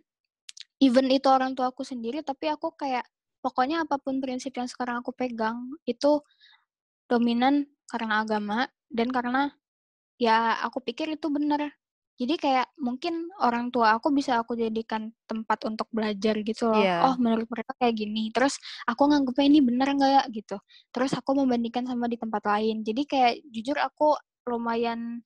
Even 0.83 1.07
itu 1.11 1.27
orang 1.31 1.53
tua 1.57 1.67
aku 1.71 1.83
sendiri, 1.87 2.19
tapi 2.25 2.45
aku 2.51 2.67
kayak 2.81 3.05
pokoknya 3.43 3.85
apa 3.87 3.95
pun 4.03 4.19
prinsip 4.23 4.53
yang 4.59 4.69
sekarang 4.71 5.01
aku 5.01 5.11
pegang 5.15 5.57
itu 5.87 6.21
dominan 7.11 7.65
karena 7.91 8.23
agama 8.25 8.59
dan 8.97 9.09
karena 9.15 9.41
ya 10.21 10.59
aku 10.65 10.79
pikir 10.83 11.07
itu 11.17 11.27
benar. 11.33 11.73
Jadi 12.15 12.39
kayak 12.39 12.71
mungkin 12.79 13.27
orang 13.43 13.67
tua 13.75 13.99
aku 13.99 14.07
bisa 14.15 14.39
aku 14.39 14.55
jadikan 14.55 15.11
tempat 15.27 15.67
untuk 15.67 15.91
belajar 15.91 16.39
gitu 16.47 16.71
loh. 16.71 16.79
Iya. 16.79 17.11
Oh 17.11 17.15
menurut 17.19 17.47
mereka 17.51 17.75
kayak 17.75 17.95
gini. 17.99 18.31
Terus 18.31 18.55
aku 18.87 19.11
nganggepnya 19.11 19.45
ini 19.51 19.59
benar 19.59 19.87
nggak 19.91 20.11
ya 20.15 20.23
gitu. 20.31 20.57
Terus 20.95 21.11
aku 21.11 21.35
membandingkan 21.43 21.83
sama 21.83 22.07
di 22.07 22.15
tempat 22.15 22.43
lain. 22.47 22.87
Jadi 22.87 23.03
kayak 23.03 23.33
jujur 23.51 23.75
aku 23.83 24.15
lumayan 24.47 25.19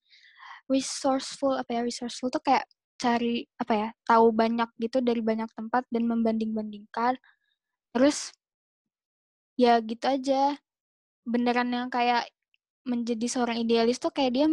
resourceful 0.66 1.58
apa 1.62 1.78
ya 1.78 1.82
resourceful 1.86 2.34
tuh 2.34 2.42
kayak 2.42 2.66
cari 3.00 3.46
apa 3.62 3.74
ya 3.78 3.90
tahu 4.10 4.34
banyak 4.34 4.70
gitu 4.82 5.00
dari 5.06 5.22
banyak 5.22 5.50
tempat 5.54 5.86
dan 5.94 6.10
membanding-bandingkan. 6.10 7.22
Terus 7.94 8.34
ya 9.62 9.78
gitu 9.86 10.06
aja. 10.10 10.58
Beneran 11.22 11.70
yang 11.70 11.94
kayak 11.94 12.26
menjadi 12.88 13.30
seorang 13.30 13.62
idealis 13.62 14.02
tuh 14.02 14.10
kayak 14.10 14.34
dia 14.34 14.48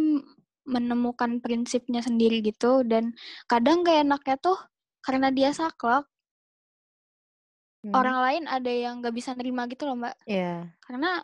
menemukan 0.67 1.39
prinsipnya 1.39 2.03
sendiri 2.03 2.43
gitu 2.43 2.83
dan 2.83 3.15
kadang 3.47 3.87
kayak 3.87 4.03
enaknya 4.03 4.35
tuh 4.37 4.59
karena 5.01 5.31
dia 5.31 5.55
saklek. 5.55 6.03
Hmm. 7.77 7.93
orang 7.93 8.17
lain 8.19 8.43
ada 8.49 8.67
yang 8.73 8.99
nggak 8.99 9.15
bisa 9.15 9.31
nerima 9.37 9.63
gitu 9.69 9.87
loh 9.87 9.95
mbak. 9.95 10.17
Iya. 10.27 10.73
karena 10.81 11.21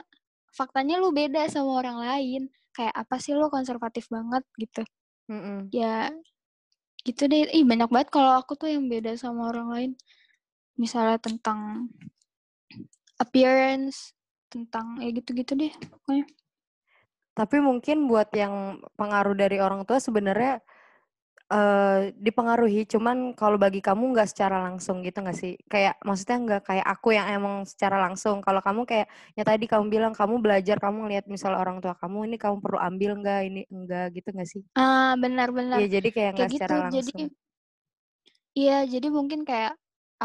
faktanya 0.53 1.01
lu 1.01 1.09
beda 1.11 1.49
sama 1.49 1.81
orang 1.81 1.97
lain. 1.99 2.43
Kayak 2.71 2.93
apa 2.93 3.15
sih 3.19 3.33
lu 3.35 3.49
konservatif 3.51 4.07
banget? 4.07 4.45
gitu. 4.55 4.85
Mhm. 5.27 5.73
ya 5.73 6.13
gitu 7.03 7.27
deh. 7.27 7.49
Ih 7.51 7.65
banyak 7.67 7.89
banget 7.89 8.09
kalau 8.13 8.37
aku 8.39 8.53
tuh 8.55 8.69
yang 8.71 8.85
beda 8.87 9.17
sama 9.17 9.49
orang 9.49 9.67
lain. 9.73 9.91
Misalnya 10.77 11.17
tentang 11.19 11.89
appearance 13.19 14.13
tentang 14.53 15.01
ya 15.01 15.09
gitu-gitu 15.09 15.57
deh 15.57 15.73
pokoknya 15.89 16.25
Tapi 17.33 17.57
mungkin 17.61 18.05
buat 18.09 18.29
yang 18.37 18.77
pengaruh 18.93 19.33
dari 19.33 19.57
orang 19.57 19.81
tua 19.89 19.97
sebenarnya 19.97 20.61
eh 21.53 21.99
dipengaruhi, 22.25 22.87
cuman 22.93 23.17
kalau 23.39 23.57
bagi 23.61 23.81
kamu 23.83 24.03
nggak 24.15 24.29
secara 24.31 24.57
langsung 24.67 24.97
gitu 25.05 25.19
nggak 25.23 25.37
sih? 25.37 25.53
Kayak 25.71 25.95
maksudnya 26.07 26.37
nggak 26.45 26.61
kayak 26.69 26.85
aku 26.93 27.09
yang 27.17 27.27
emang 27.37 27.55
secara 27.69 27.97
langsung. 28.05 28.37
Kalau 28.45 28.61
kamu 28.65 28.81
kayak 28.89 29.07
ya 29.37 29.43
tadi 29.45 29.65
kamu 29.71 29.85
bilang 29.93 30.13
kamu 30.17 30.35
belajar, 30.45 30.77
kamu 30.81 30.97
ngeliat 31.07 31.25
misalnya 31.29 31.59
orang 31.63 31.77
tua 31.83 31.93
kamu 32.01 32.17
ini 32.33 32.37
kamu 32.41 32.57
perlu 32.63 32.79
ambil 32.81 33.11
nggak 33.21 33.39
ini 33.49 33.61
enggak 33.73 34.05
gitu 34.17 34.29
nggak 34.35 34.49
sih? 34.53 34.63
ah 34.83 35.11
benar-benar 35.21 35.81
Iya 35.81 35.85
jadi 35.93 36.07
kayak 36.15 36.31
nggak 36.35 36.51
gitu 36.53 36.73
secara 36.73 36.75
jadi 36.93 37.11
langsung. 37.11 37.23
iya 38.57 38.73
jadi 38.93 39.07
mungkin 39.17 39.41
kayak 39.49 39.73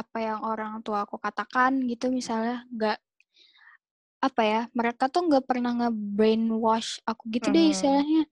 apa 0.00 0.18
yang 0.28 0.40
orang 0.50 0.72
tua 0.86 0.98
aku 1.04 1.16
katakan 1.24 1.72
gitu 1.90 2.06
misalnya 2.18 2.54
nggak 2.74 2.96
apa 4.18 4.42
ya 4.42 4.60
mereka 4.74 5.06
tuh 5.06 5.30
nggak 5.30 5.44
pernah 5.46 5.72
nge-brainwash 5.78 7.02
aku 7.06 7.22
gitu 7.30 7.48
deh 7.54 7.70
Mhm. 7.70 7.74
istilahnya. 7.74 8.22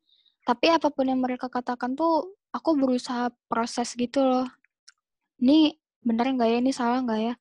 Tapi 0.47 0.67
apa 0.71 0.89
pun 0.95 1.07
yang 1.11 1.21
mereka 1.23 1.47
katakan 1.51 1.95
tuh 1.99 2.35
aku 2.55 2.75
berusaha 2.79 3.31
proses 3.51 3.95
gitu 3.95 4.23
loh. 4.23 4.47
Ini 5.43 5.75
bener 6.07 6.27
nggak 6.35 6.49
ya 6.51 6.59
ini 6.63 6.73
salah 6.75 7.03
nggak 7.03 7.21
ya? 7.23 7.35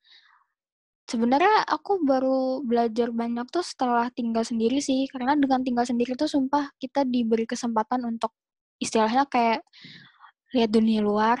Sebenarnya 1.06 1.62
aku 1.70 2.02
baru 2.02 2.66
belajar 2.66 3.14
banyak 3.14 3.46
tuh 3.54 3.62
setelah 3.62 4.10
tinggal 4.10 4.42
sendiri 4.42 4.82
sih. 4.82 5.06
Karena 5.06 5.38
dengan 5.38 5.62
tinggal 5.62 5.86
sendiri 5.86 6.18
tuh 6.18 6.26
sumpah 6.26 6.74
kita 6.82 7.06
diberi 7.06 7.46
kesempatan 7.46 8.02
untuk 8.10 8.34
istilahnya 8.82 9.26
kayak 9.30 9.62
lihat 10.54 10.70
dunia 10.70 11.00
luar 11.02 11.38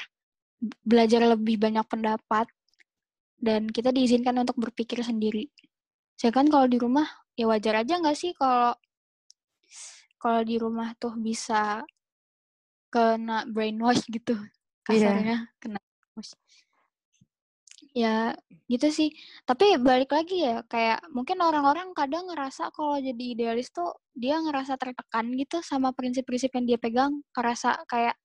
belajar 0.82 1.20
lebih 1.36 1.60
banyak 1.60 1.84
pendapat 1.86 2.46
dan 3.38 3.68
kita 3.68 3.92
diizinkan 3.92 4.34
untuk 4.40 4.56
berpikir 4.56 5.04
sendiri 5.04 5.52
sedangkan 6.16 6.48
kalau 6.48 6.66
di 6.66 6.78
rumah 6.80 7.06
ya 7.36 7.44
wajar 7.48 7.84
aja 7.84 8.00
nggak 8.00 8.16
sih 8.16 8.32
kalau 8.32 8.72
kalau 10.16 10.40
di 10.42 10.56
rumah 10.56 10.96
tuh 10.96 11.12
bisa 11.20 11.84
kena 12.90 13.44
brainwash 13.46 14.02
gitu 14.16 14.34
Iya. 14.86 14.86
kasarnya 14.86 15.36
kena 15.60 15.78
brainwash. 15.78 16.32
Ya 17.96 18.36
gitu 18.68 18.92
sih. 18.92 19.08
Tapi 19.48 19.80
balik 19.80 20.12
lagi 20.12 20.44
ya 20.44 20.60
kayak 20.68 21.00
mungkin 21.16 21.40
orang-orang 21.40 21.96
kadang 21.96 22.28
ngerasa 22.28 22.68
kalau 22.76 23.00
jadi 23.00 23.24
idealis 23.32 23.72
tuh 23.72 23.88
dia 24.12 24.36
ngerasa 24.36 24.76
tertekan 24.76 25.32
gitu 25.32 25.64
sama 25.64 25.96
prinsip-prinsip 25.96 26.52
yang 26.56 26.66
dia 26.68 26.78
pegang 26.80 27.12
ngerasa 27.32 27.88
kayak 27.88 28.16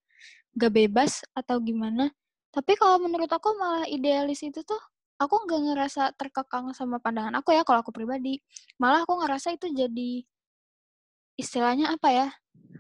gak 0.60 0.72
bebas 0.76 1.24
atau 1.32 1.64
gimana. 1.64 2.12
Tapi 2.52 2.76
kalau 2.76 3.00
menurut 3.00 3.32
aku 3.32 3.56
malah 3.56 3.88
idealis 3.88 4.44
itu 4.44 4.60
tuh 4.68 4.82
aku 5.22 5.36
nggak 5.46 5.62
ngerasa 5.70 6.04
terkekang 6.18 6.74
sama 6.74 6.98
pandangan 6.98 7.38
aku 7.38 7.54
ya 7.54 7.62
kalau 7.62 7.86
aku 7.86 7.94
pribadi 7.94 8.42
malah 8.82 9.06
aku 9.06 9.22
ngerasa 9.22 9.54
itu 9.54 9.70
jadi 9.70 10.26
istilahnya 11.38 11.94
apa 11.94 12.10
ya 12.10 12.28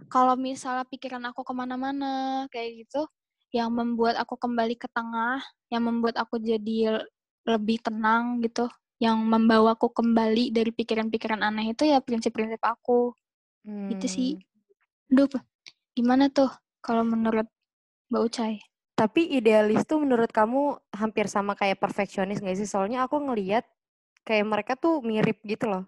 kalau 0.10 0.36
misalnya 0.36 0.83
pikiran 0.89 1.24
aku 1.29 1.45
ke 1.45 1.53
mana-mana 1.55 2.45
kayak 2.50 2.86
gitu 2.86 3.05
yang 3.53 3.69
membuat 3.71 4.17
aku 4.17 4.36
kembali 4.39 4.75
ke 4.79 4.89
tengah 4.91 5.39
yang 5.69 5.83
membuat 5.86 6.17
aku 6.17 6.41
jadi 6.41 7.03
lebih 7.45 7.77
tenang 7.86 8.41
gitu 8.41 8.67
yang 9.01 9.17
membawaku 9.17 9.89
kembali 9.89 10.53
dari 10.53 10.69
pikiran-pikiran 10.69 11.41
aneh 11.41 11.74
itu 11.74 11.89
ya 11.89 12.01
prinsip-prinsip 12.01 12.62
aku 12.62 13.13
gitu 13.89 14.07
sih 14.10 14.31
Hmm. 15.12 15.27
Duh, 15.27 15.27
gimana 15.91 16.31
tuh 16.31 16.48
kalau 16.79 17.03
menurut 17.03 17.43
Mbak 18.07 18.21
Ucai? 18.31 18.70
Tapi 18.95 19.33
idealis 19.33 19.81
tuh 19.89 19.98
menurut 20.03 20.29
kamu 20.29 20.77
hampir 20.93 21.25
sama 21.25 21.57
kayak 21.57 21.81
perfeksionis 21.81 22.38
nggak 22.41 22.57
sih? 22.60 22.69
Soalnya 22.69 23.05
aku 23.07 23.17
ngeliat 23.17 23.65
kayak 24.27 24.45
mereka 24.45 24.74
tuh 24.77 25.01
mirip 25.01 25.41
gitu 25.41 25.65
loh. 25.65 25.83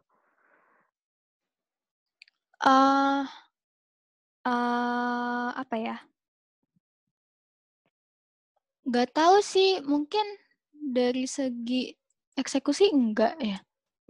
eh 2.64 3.24
eh, 4.48 5.50
apa 5.62 5.76
ya? 5.78 5.96
Gak 8.84 9.16
tahu 9.16 9.40
sih, 9.40 9.80
mungkin 9.80 10.24
dari 10.76 11.24
segi 11.24 11.96
eksekusi 12.36 12.92
enggak 12.92 13.40
ya. 13.40 13.58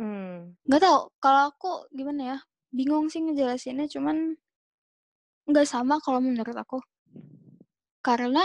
Hmm. 0.01 0.57
Gak 0.65 0.81
tahu. 0.81 0.99
Kalau 1.21 1.53
aku 1.53 1.85
gimana 1.93 2.21
ya? 2.35 2.37
Bingung 2.73 3.05
sih 3.05 3.21
ngejelasinnya, 3.21 3.85
cuman 3.85 4.33
nggak 5.45 5.67
sama 5.69 6.01
kalau 6.01 6.23
menurut 6.23 6.57
aku. 6.57 6.81
Karena 8.01 8.43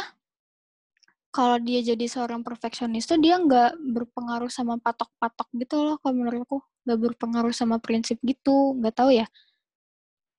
kalau 1.38 1.54
dia 1.62 1.78
jadi 1.86 2.02
seorang 2.10 2.42
perfeksionis 2.42 3.06
tuh 3.06 3.14
dia 3.22 3.38
nggak 3.38 3.78
berpengaruh 3.94 4.50
sama 4.50 4.74
patok-patok 4.82 5.46
gitu 5.54 5.78
loh 5.78 5.94
kalau 6.02 6.18
menurutku. 6.18 6.58
Nggak 6.82 6.98
berpengaruh 6.98 7.54
sama 7.54 7.78
prinsip 7.78 8.18
gitu. 8.26 8.74
Nggak 8.74 8.98
tahu 8.98 9.14
ya. 9.14 9.30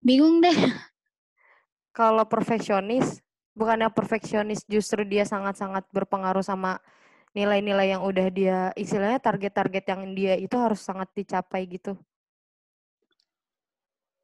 Bingung 0.04 0.44
deh. 0.44 0.52
Kalau 1.96 2.28
perfeksionis, 2.28 3.24
bukannya 3.56 3.88
perfeksionis 3.96 4.68
justru 4.68 5.08
dia 5.08 5.24
sangat-sangat 5.24 5.88
berpengaruh 5.88 6.44
sama 6.44 6.84
nilai-nilai 7.32 7.96
yang 7.96 8.04
udah 8.04 8.28
dia 8.28 8.60
istilahnya 8.76 9.24
target-target 9.24 9.88
yang 9.88 10.04
dia 10.12 10.36
itu 10.36 10.60
harus 10.60 10.84
sangat 10.84 11.08
dicapai 11.16 11.64
gitu. 11.64 11.96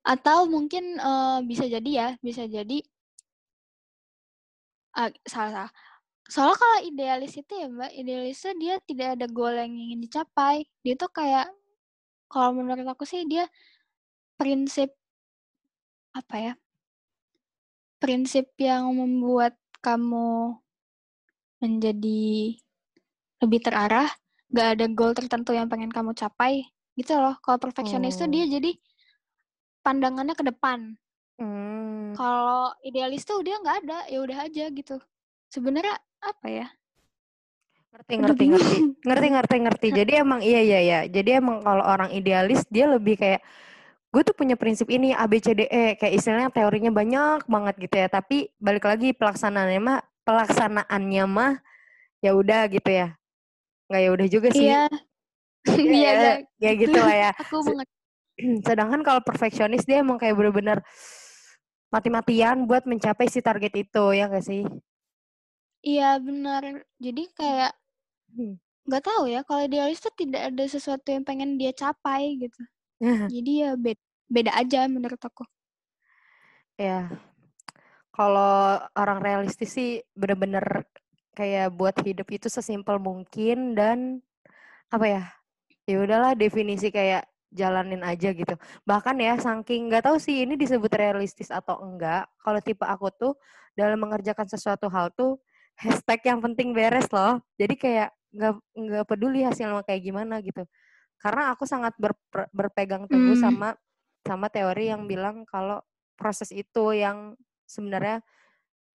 Atau 0.03 0.51
mungkin 0.51 0.99
eh, 0.99 1.39
bisa 1.47 1.71
jadi 1.71 1.89
ya, 1.89 2.09
bisa 2.19 2.43
jadi 2.43 2.83
ah, 4.91 5.07
salah 5.23 5.51
salah. 5.55 5.71
Soalnya 6.25 6.57
kalau 6.57 6.79
idealis 6.81 7.37
itu 7.37 7.53
ya 7.53 7.69
mbak, 7.69 7.91
idealisnya 7.93 8.53
dia 8.57 8.75
tidak 8.81 9.07
ada 9.17 9.25
goal 9.29 9.53
yang 9.53 9.69
ingin 9.69 10.01
dicapai. 10.01 10.65
Dia 10.81 10.97
tuh 10.97 11.09
kayak, 11.13 11.53
kalau 12.29 12.57
menurut 12.57 12.85
aku 12.89 13.05
sih 13.05 13.21
dia 13.29 13.45
prinsip 14.39 14.89
apa 16.17 16.35
ya? 16.41 16.53
Prinsip 18.01 18.51
yang 18.57 18.89
membuat 18.91 19.53
kamu 19.85 20.57
menjadi 21.61 22.57
lebih 23.39 23.59
terarah, 23.61 24.09
gak 24.49 24.67
ada 24.79 24.85
goal 24.89 25.13
tertentu 25.13 25.53
yang 25.53 25.69
pengen 25.69 25.93
kamu 25.93 26.17
capai, 26.17 26.65
gitu 26.97 27.13
loh. 27.15 27.37
Kalau 27.45 27.61
perfeksionis 27.61 28.17
tuh 28.17 28.25
Oh. 28.27 28.33
dia 28.33 28.49
jadi 28.49 28.73
pandangannya 29.85 30.33
ke 30.33 30.41
depan. 30.41 30.97
Hmm. 31.37 32.17
Kalau 32.17 32.73
idealis 32.81 33.21
tuh 33.27 33.45
dia 33.45 33.61
nggak 33.61 33.77
ada, 33.85 33.99
ya 34.09 34.19
udah 34.25 34.37
aja 34.49 34.65
gitu. 34.73 34.97
Sebenarnya 35.55 35.95
apa 36.19 36.47
ya? 36.51 36.67
Ngerti, 37.95 38.13
ngerti, 38.19 38.43
ngerti. 38.51 38.75
Ngerti, 39.07 39.27
ngerti, 39.31 39.55
ngerti. 39.63 39.87
Jadi 39.95 40.11
emang 40.19 40.43
iya, 40.43 40.59
iya, 40.59 40.79
iya. 40.83 40.99
Jadi 41.07 41.39
emang 41.39 41.63
kalau 41.63 41.87
orang 41.87 42.11
idealis 42.11 42.67
dia 42.67 42.91
lebih 42.91 43.15
kayak 43.15 43.39
gue 44.11 44.21
tuh 44.23 44.35
punya 44.35 44.59
prinsip 44.59 44.91
ini 44.91 45.15
A 45.15 45.27
B 45.27 45.39
C 45.39 45.55
D 45.55 45.67
E 45.67 45.95
kayak 45.95 46.13
istilahnya 46.15 46.51
teorinya 46.51 46.91
banyak 46.91 47.47
banget 47.51 47.75
gitu 47.83 47.95
ya 47.99 48.07
tapi 48.07 48.47
balik 48.63 48.87
lagi 48.87 49.11
pelaksanaannya 49.11 49.81
mah 49.83 49.99
pelaksanaannya 50.23 51.25
mah 51.27 51.53
ya 52.23 52.31
udah 52.31 52.63
gitu 52.71 52.95
ya 52.95 53.11
nggak 53.91 54.01
ya 54.01 54.09
udah 54.15 54.27
juga 54.31 54.47
sih 54.55 54.71
Iya. 54.71 54.87
Iya 55.67 55.83
Iya, 55.83 55.91
ya, 55.91 56.11
iya. 56.15 56.33
ya 56.63 56.71
gitu 56.79 56.95
lah 56.95 57.15
ya 57.27 57.31
Aku 57.43 57.55
mengerti. 57.59 57.91
sedangkan 58.71 59.01
kalau 59.03 59.19
perfeksionis 59.19 59.83
dia 59.83 59.99
emang 59.99 60.15
kayak 60.15 60.39
bener-bener 60.39 60.79
mati-matian 61.91 62.63
buat 62.63 62.87
mencapai 62.87 63.27
si 63.27 63.43
target 63.43 63.83
itu 63.83 64.03
ya 64.15 64.31
gak 64.31 64.47
sih 64.47 64.63
Iya, 65.89 66.05
benar. 66.25 66.63
Jadi 67.05 67.21
kayak 67.37 67.71
Hmm. 68.35 68.55
nggak 68.87 69.03
tahu 69.07 69.23
ya, 69.33 69.39
kalau 69.47 69.61
idealis 69.67 69.99
tuh 70.05 70.13
tidak 70.21 70.41
ada 70.49 70.63
sesuatu 70.73 71.07
yang 71.15 71.23
pengen 71.29 71.49
dia 71.61 71.71
capai 71.81 72.23
gitu. 72.43 72.59
Jadi 73.33 73.51
ya 73.63 73.69
beda, 73.85 74.03
beda 74.35 74.51
aja 74.61 74.79
menurut 74.95 75.21
aku. 75.29 75.43
ya 76.77 77.07
kalau 78.15 78.79
orang 78.95 79.19
realistis 79.19 79.75
sih 79.75 79.99
bener-bener 80.15 80.87
kayak 81.35 81.71
buat 81.75 81.95
hidup 82.03 82.27
itu 82.31 82.47
sesimpel 82.47 82.95
mungkin 82.99 83.75
dan 83.75 84.23
apa 84.91 85.05
ya 85.07 85.23
ya 85.89 85.97
udahlah 86.03 86.33
definisi 86.37 86.89
kayak 86.93 87.27
jalanin 87.51 88.03
aja 88.03 88.31
gitu 88.35 88.55
bahkan 88.87 89.15
ya 89.19 89.35
saking 89.39 89.87
nggak 89.91 90.07
tahu 90.07 90.17
sih 90.19 90.43
ini 90.43 90.55
disebut 90.59 90.91
realistis 90.95 91.51
atau 91.51 91.79
enggak 91.83 92.27
kalau 92.43 92.59
tipe 92.63 92.83
aku 92.83 93.07
tuh 93.15 93.33
dalam 93.75 93.99
mengerjakan 93.99 94.47
sesuatu 94.47 94.87
hal 94.91 95.11
tuh 95.15 95.39
hashtag 95.75 96.19
yang 96.25 96.39
penting 96.43 96.71
beres 96.71 97.07
loh. 97.11 97.39
Jadi 97.59 97.75
kayak 97.75 98.09
nggak 98.35 98.53
nggak 98.75 99.05
peduli 99.07 99.43
hasilnya 99.47 99.83
kayak 99.87 100.01
gimana 100.03 100.39
gitu. 100.43 100.63
Karena 101.19 101.55
aku 101.55 101.63
sangat 101.63 101.95
berpe- 101.95 102.51
berpegang 102.51 103.07
teguh 103.07 103.35
Hmm. 103.35 103.45
sama 103.45 103.69
sama 104.25 104.47
teori 104.49 104.89
yang 104.89 105.05
bilang 105.05 105.45
kalau 105.45 105.79
proses 106.17 106.49
itu 106.49 106.95
yang 106.95 107.37
sebenarnya 107.69 108.25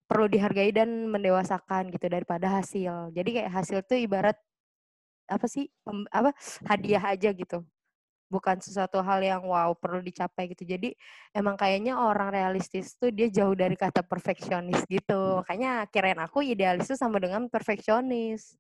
perlu 0.10 0.26
dihargai 0.26 0.74
dan 0.74 1.06
mendewasakan 1.12 1.94
gitu 1.94 2.10
daripada 2.10 2.50
hasil. 2.60 3.14
Jadi 3.14 3.30
kayak 3.40 3.52
hasil 3.54 3.86
tuh 3.86 4.00
ibarat 4.02 4.36
apa 5.30 5.46
sih 5.46 5.70
pem- 5.86 6.10
apa 6.10 6.34
hadiah 6.66 7.04
aja 7.14 7.30
gitu 7.30 7.62
bukan 8.30 8.62
sesuatu 8.62 9.02
hal 9.02 9.20
yang 9.26 9.42
wow 9.44 9.74
perlu 9.74 10.00
dicapai 10.00 10.54
gitu. 10.54 10.64
Jadi 10.64 10.94
emang 11.34 11.58
kayaknya 11.58 11.98
orang 11.98 12.30
realistis 12.30 12.94
tuh 12.96 13.10
dia 13.10 13.28
jauh 13.28 13.58
dari 13.58 13.74
kata 13.74 14.06
perfeksionis 14.06 14.86
gitu. 14.86 15.42
Makanya 15.42 15.90
kirain 15.90 16.22
aku 16.22 16.46
idealis 16.46 16.88
tuh 16.88 16.96
sama 16.96 17.18
dengan 17.18 17.50
perfeksionis. 17.50 18.56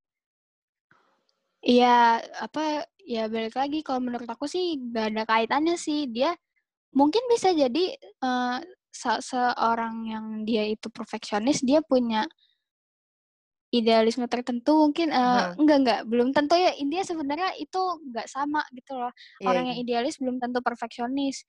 Iya, 1.62 2.24
apa 2.40 2.88
ya 3.04 3.28
balik 3.28 3.56
lagi 3.56 3.84
kalau 3.84 4.00
menurut 4.00 4.28
aku 4.28 4.48
sih 4.50 4.80
gak 4.92 5.14
ada 5.14 5.24
kaitannya 5.30 5.76
sih. 5.78 6.10
Dia 6.10 6.34
mungkin 6.96 7.22
bisa 7.30 7.54
jadi 7.54 7.96
eh, 8.00 8.58
se- 8.90 9.22
seorang 9.24 10.10
yang 10.10 10.26
dia 10.50 10.66
itu 10.66 10.90
perfeksionis, 10.90 11.62
dia 11.62 11.86
punya 11.86 12.26
idealisme 13.70 14.26
tertentu 14.26 14.90
mungkin 14.90 15.14
eh, 15.14 15.18
Aha. 15.18 15.54
enggak 15.58 15.78
enggak 15.86 16.00
belum 16.10 16.30
tentu 16.34 16.58
ya. 16.58 16.74
Intinya 16.78 17.06
sebenarnya 17.06 17.50
itu 17.62 17.82
enggak 18.02 18.28
sama 18.30 18.66
gitu 18.74 18.98
loh. 18.98 19.14
Iya, 19.42 19.48
orang 19.50 19.64
iya. 19.66 19.70
yang 19.74 19.80
idealis 19.86 20.16
belum 20.18 20.38
tentu 20.42 20.60
perfeksionis. 20.66 21.46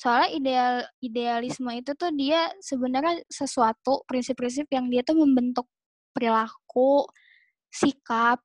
Soalnya 0.00 0.28
ideal 0.34 0.74
idealisme 1.04 1.70
itu 1.76 1.92
tuh 1.94 2.10
dia 2.16 2.50
sebenarnya 2.58 3.22
sesuatu 3.30 4.02
prinsip-prinsip 4.08 4.66
yang 4.72 4.88
dia 4.90 5.04
tuh 5.06 5.14
membentuk 5.18 5.68
perilaku 6.10 7.06
sikap 7.70 8.42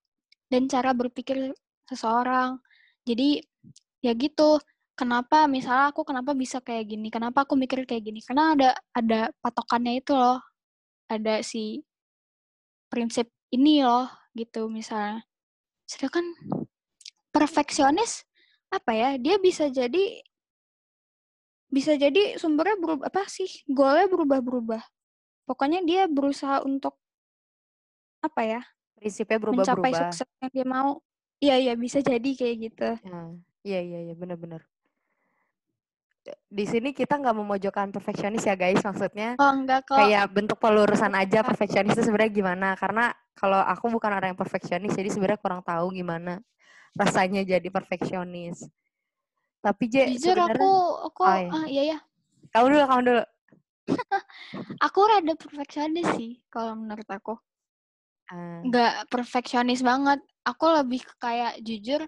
dan 0.51 0.69
cara 0.69 0.93
berpikir 0.93 1.53
seseorang. 1.89 2.61
Jadi 3.07 3.41
ya 4.05 4.13
gitu. 4.13 4.61
Kenapa 4.95 5.43
misalnya 5.51 5.91
aku 5.91 6.07
kenapa 6.07 6.31
bisa 6.31 6.63
kayak 6.63 6.87
gini? 6.87 7.11
Kenapa 7.11 7.43
aku 7.43 7.59
mikir 7.59 7.83
kayak 7.83 8.03
gini? 8.05 8.23
Karena 8.23 8.55
ada 8.55 8.69
ada 8.95 9.21
patokannya 9.43 9.99
itu 9.99 10.15
loh. 10.15 10.39
Ada 11.11 11.43
si 11.43 11.83
prinsip 12.95 13.27
ini 13.51 13.83
loh 13.83 14.07
gitu 14.31 14.71
misalnya 14.71 15.27
sedangkan 15.83 16.23
perfeksionis 17.35 18.23
apa 18.71 18.95
ya 18.95 19.09
dia 19.19 19.35
bisa 19.35 19.67
jadi 19.67 20.23
bisa 21.75 21.99
jadi 21.99 22.39
sumbernya 22.39 22.79
berubah 22.79 23.11
apa 23.11 23.27
sih 23.27 23.67
goalnya 23.67 24.07
berubah-berubah. 24.07 24.79
Pokoknya 25.43 25.83
dia 25.83 26.07
berusaha 26.07 26.63
untuk 26.63 26.95
apa 28.23 28.41
ya 28.41 28.61
prinsipnya 28.95 29.37
mencapai 29.37 29.91
berubah-berubah. 29.91 29.99
sukses 30.15 30.29
yang 30.39 30.51
dia 30.55 30.65
mau. 30.65 31.03
Iya 31.43 31.55
iya 31.59 31.73
bisa 31.75 31.99
jadi 31.99 32.29
kayak 32.31 32.55
gitu. 32.71 32.89
Nah, 33.11 33.35
iya 33.67 33.83
iya 33.83 33.99
iya 34.07 34.15
benar-benar 34.15 34.63
di 36.49 36.65
sini 36.65 36.89
kita 36.95 37.21
nggak 37.21 37.35
memojokkan 37.37 37.93
perfeksionis 37.93 38.45
ya 38.47 38.57
guys. 38.57 38.81
Maksudnya 38.81 39.37
oh 39.37 39.51
enggak 39.51 39.85
kok. 39.85 39.97
kayak 39.99 40.25
bentuk 40.33 40.57
pelurusan 40.57 41.13
aja 41.13 41.45
perfeksionis 41.45 41.93
itu 41.93 42.09
sebenarnya 42.09 42.31
gimana? 42.33 42.67
Karena 42.79 43.13
kalau 43.37 43.61
aku 43.61 43.91
bukan 43.93 44.11
orang 44.15 44.33
yang 44.33 44.39
perfeksionis 44.39 44.95
jadi 44.95 45.09
sebenarnya 45.11 45.39
kurang 45.39 45.61
tahu 45.61 45.93
gimana 45.93 46.41
rasanya 46.95 47.45
jadi 47.45 47.67
perfeksionis. 47.69 48.65
Tapi 49.61 49.83
Je 49.89 50.17
jujur 50.17 50.37
aku 50.37 50.69
aku 51.09 51.21
Oh, 51.25 51.33
iya. 51.35 51.49
ah 51.51 51.65
iya 51.65 51.83
ya 51.95 51.99
kamu 52.55 52.65
dulu 52.71 52.83
kamu 52.87 53.01
dulu. 53.03 53.23
Aku 54.87 54.99
rada 55.05 55.33
perfeksionis 55.35 56.07
sih 56.15 56.39
kalau 56.47 56.73
menurut 56.79 57.05
aku. 57.11 57.35
Ah, 58.31 58.63
nggak 58.65 59.11
perfeksionis 59.11 59.83
banget. 59.83 60.23
Aku 60.47 60.65
lebih 60.71 61.03
kayak 61.21 61.59
jujur, 61.61 62.01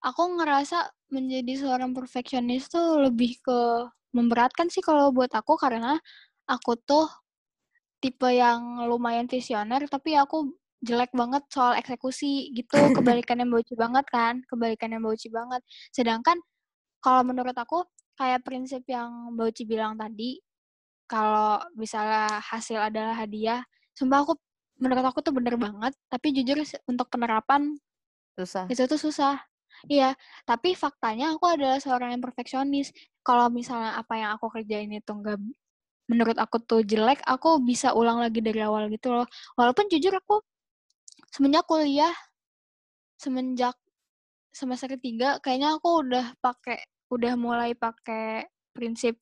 aku 0.00 0.22
ngerasa 0.40 0.90
menjadi 1.10 1.66
seorang 1.66 1.92
perfeksionis 1.92 2.70
tuh 2.70 3.02
lebih 3.02 3.38
ke 3.42 3.58
memberatkan 4.14 4.66
sih 4.70 4.82
kalau 4.82 5.14
buat 5.14 5.30
aku 5.30 5.54
karena 5.58 5.98
aku 6.46 6.74
tuh 6.82 7.06
tipe 8.02 8.26
yang 8.32 8.88
lumayan 8.88 9.28
visioner 9.28 9.84
tapi 9.86 10.16
aku 10.16 10.50
jelek 10.80 11.12
banget 11.12 11.44
soal 11.52 11.76
eksekusi 11.76 12.50
gitu. 12.56 12.74
Kebalikannya 12.96 13.44
Mbak 13.46 13.60
Uci 13.68 13.74
banget 13.76 14.06
kan 14.08 14.40
kebalikannya 14.48 14.98
Mbak 14.98 15.12
Uci 15.20 15.28
banget. 15.28 15.62
Sedangkan 15.92 16.40
kalau 17.04 17.22
menurut 17.22 17.54
aku 17.54 17.84
kayak 18.16 18.42
prinsip 18.42 18.82
yang 18.88 19.36
Mbak 19.36 19.46
Uci 19.52 19.62
bilang 19.68 19.94
tadi 20.00 20.40
kalau 21.04 21.60
misalnya 21.76 22.40
hasil 22.40 22.78
adalah 22.80 23.18
hadiah 23.18 23.60
sumpah 23.98 24.24
aku 24.24 24.38
menurut 24.80 25.04
aku 25.04 25.20
tuh 25.20 25.36
bener 25.36 25.60
banget. 25.60 25.92
Tapi 26.08 26.32
jujur 26.32 26.56
untuk 26.88 27.06
penerapan 27.12 27.76
susah. 28.40 28.64
itu 28.72 28.82
tuh 28.88 28.96
susah 28.96 29.36
iya 29.88 30.12
tapi 30.48 30.74
faktanya 30.76 31.36
aku 31.36 31.46
adalah 31.48 31.78
seorang 31.80 32.16
yang 32.16 32.22
perfeksionis. 32.24 32.92
Kalau 33.24 33.48
misalnya 33.52 33.96
apa 34.00 34.14
yang 34.16 34.30
aku 34.36 34.46
kerjain 34.52 34.90
itu 34.92 35.12
enggak 35.12 35.38
menurut 36.10 36.36
aku 36.42 36.58
tuh 36.58 36.82
jelek 36.82 37.22
aku 37.22 37.62
bisa 37.62 37.94
ulang 37.94 38.18
lagi 38.18 38.42
dari 38.42 38.60
awal 38.64 38.90
gitu 38.90 39.14
loh. 39.14 39.26
Walaupun 39.54 39.86
jujur 39.92 40.12
aku 40.16 40.42
semenjak 41.30 41.64
kuliah 41.70 42.12
semenjak 43.20 43.76
semester 44.50 44.90
tiga 44.98 45.38
kayaknya 45.44 45.78
aku 45.78 46.02
udah 46.02 46.34
pakai 46.42 46.82
udah 47.12 47.34
mulai 47.38 47.76
pakai 47.78 48.48
prinsip 48.74 49.18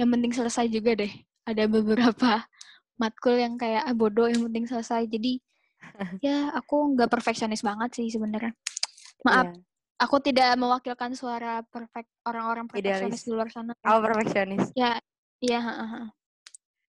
yang 0.00 0.08
penting 0.08 0.32
selesai 0.32 0.66
juga 0.72 0.96
deh. 0.96 1.12
Ada 1.44 1.68
beberapa 1.68 2.44
matkul 3.00 3.36
yang 3.36 3.60
kayak 3.60 3.84
ah 3.84 3.94
bodoh 3.96 4.28
yang 4.30 4.48
penting 4.48 4.64
selesai. 4.64 5.04
Jadi 5.10 5.40
ya 6.26 6.52
aku 6.56 6.96
nggak 6.96 7.10
perfeksionis 7.12 7.60
banget 7.64 7.90
sih 7.96 8.08
sebenarnya 8.12 8.52
maaf 9.26 9.46
Iya, 9.52 9.60
aku 10.00 10.16
tidak 10.24 10.48
mewakilkan 10.56 11.12
suara 11.12 11.60
perfect 11.68 12.08
orang-orang 12.24 12.64
perfeksionis 12.68 13.20
Idealis. 13.20 13.22
di 13.26 13.30
luar 13.36 13.48
sana. 13.52 13.72
Aku 13.84 13.98
perfeksionis. 14.00 14.64
Ya 14.76 15.00
iya 15.40 15.60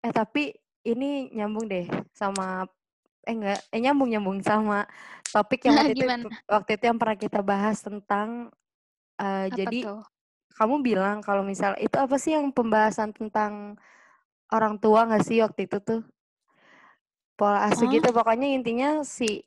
eh 0.01 0.13
tapi 0.13 0.57
ini 0.81 1.29
nyambung 1.37 1.69
deh 1.69 1.85
sama 2.17 2.65
eh 3.29 3.37
enggak 3.37 3.61
eh 3.69 3.81
nyambung 3.85 4.09
nyambung 4.09 4.39
sama 4.41 4.89
topik 5.29 5.69
yang 5.69 5.77
waktu 5.77 5.93
itu 5.93 6.05
waktu 6.49 6.71
itu 6.81 6.85
yang 6.89 6.99
pernah 6.99 7.19
kita 7.21 7.41
bahas 7.45 7.85
tentang 7.85 8.49
eh, 9.21 9.47
apa 9.53 9.55
jadi 9.61 9.79
tuh? 9.85 10.01
kamu 10.57 10.77
bilang 10.81 11.21
kalau 11.21 11.45
misal 11.45 11.77
itu 11.77 11.97
apa 12.01 12.17
sih 12.17 12.33
yang 12.33 12.49
pembahasan 12.53 13.13
tentang 13.13 13.77
orang 14.51 14.81
tua 14.81 15.05
nggak 15.09 15.25
sih 15.25 15.41
waktu 15.45 15.69
itu 15.69 15.79
tuh? 15.85 16.03
Pola 17.39 17.65
asuh 17.69 17.89
Oh. 17.89 17.93
gitu 17.93 18.09
pokoknya 18.13 18.49
intinya 18.53 19.01
si 19.01 19.41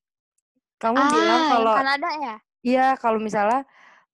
kamu 0.82 0.98
ah 0.98 1.10
bilang 1.14 1.42
kalau 1.50 1.74
Kanada 1.78 2.10
ya 2.22 2.36
iya 2.64 2.96
kalau 2.98 3.20
misalnya 3.20 3.68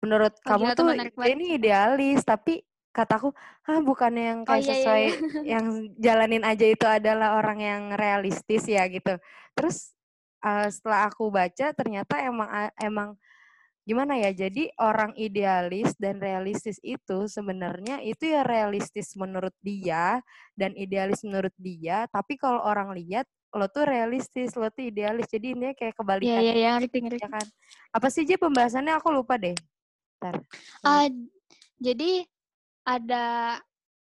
menurut 0.05 0.37
Oh, 0.45 0.49
kamu 0.55 0.65
gila 0.71 0.77
tuh 0.77 0.89
ini 1.33 1.57
idealis 1.57 2.21
tapi 2.23 2.61
kataku 2.95 3.35
ah 3.67 3.81
bukannya 3.83 4.25
yang 4.31 4.41
oh 4.45 4.55
kayak 4.55 4.63
iya 4.63 4.71
iya 4.71 4.77
sesuai 4.79 5.03
iya. 5.03 5.43
yang 5.59 5.67
jalanin 5.99 6.45
aja 6.47 6.67
itu 6.69 6.87
adalah 6.87 7.41
orang 7.41 7.59
yang 7.59 7.83
realistis 7.99 8.69
ya 8.71 8.87
gitu. 8.87 9.19
Terus 9.57 9.97
eh, 10.45 10.69
setelah 10.71 11.11
aku 11.11 11.33
baca 11.33 11.75
ternyata 11.75 12.23
emang 12.23 12.49
emang 12.79 13.11
gimana 13.85 14.17
ya 14.17 14.33
jadi 14.33 14.73
orang 14.81 15.13
idealis 15.21 15.93
dan 16.01 16.17
realistis 16.17 16.81
itu 16.81 17.29
sebenarnya 17.29 18.01
itu 18.01 18.33
ya 18.33 18.41
realistis 18.41 19.13
menurut 19.13 19.53
dia 19.61 20.25
dan 20.57 20.73
idealis 20.73 21.21
menurut 21.21 21.53
dia 21.61 22.09
tapi 22.09 22.41
kalau 22.41 22.65
orang 22.65 22.97
lihat 22.97 23.29
lo 23.55 23.67
tuh 23.71 23.87
realistis 23.87 24.53
lo 24.59 24.67
tuh 24.69 24.91
idealis 24.91 25.31
jadi 25.31 25.55
ini 25.55 25.73
kayak 25.79 25.95
iya 25.95 25.99
kebalikan 25.99 26.41
iya 26.43 26.55
iya 26.59 26.71
ngerti 26.77 26.99
ngerti 27.07 27.23
ya 27.23 27.29
kan 27.31 27.47
apa 27.95 28.07
sih 28.11 28.27
Ji 28.27 28.35
pembahasannya 28.35 28.93
aku 28.99 29.09
lupa 29.15 29.39
deh 29.39 29.55
Ntar. 30.19 30.41
Ah, 30.81 31.05
jadi 31.77 32.25
ada 32.81 33.61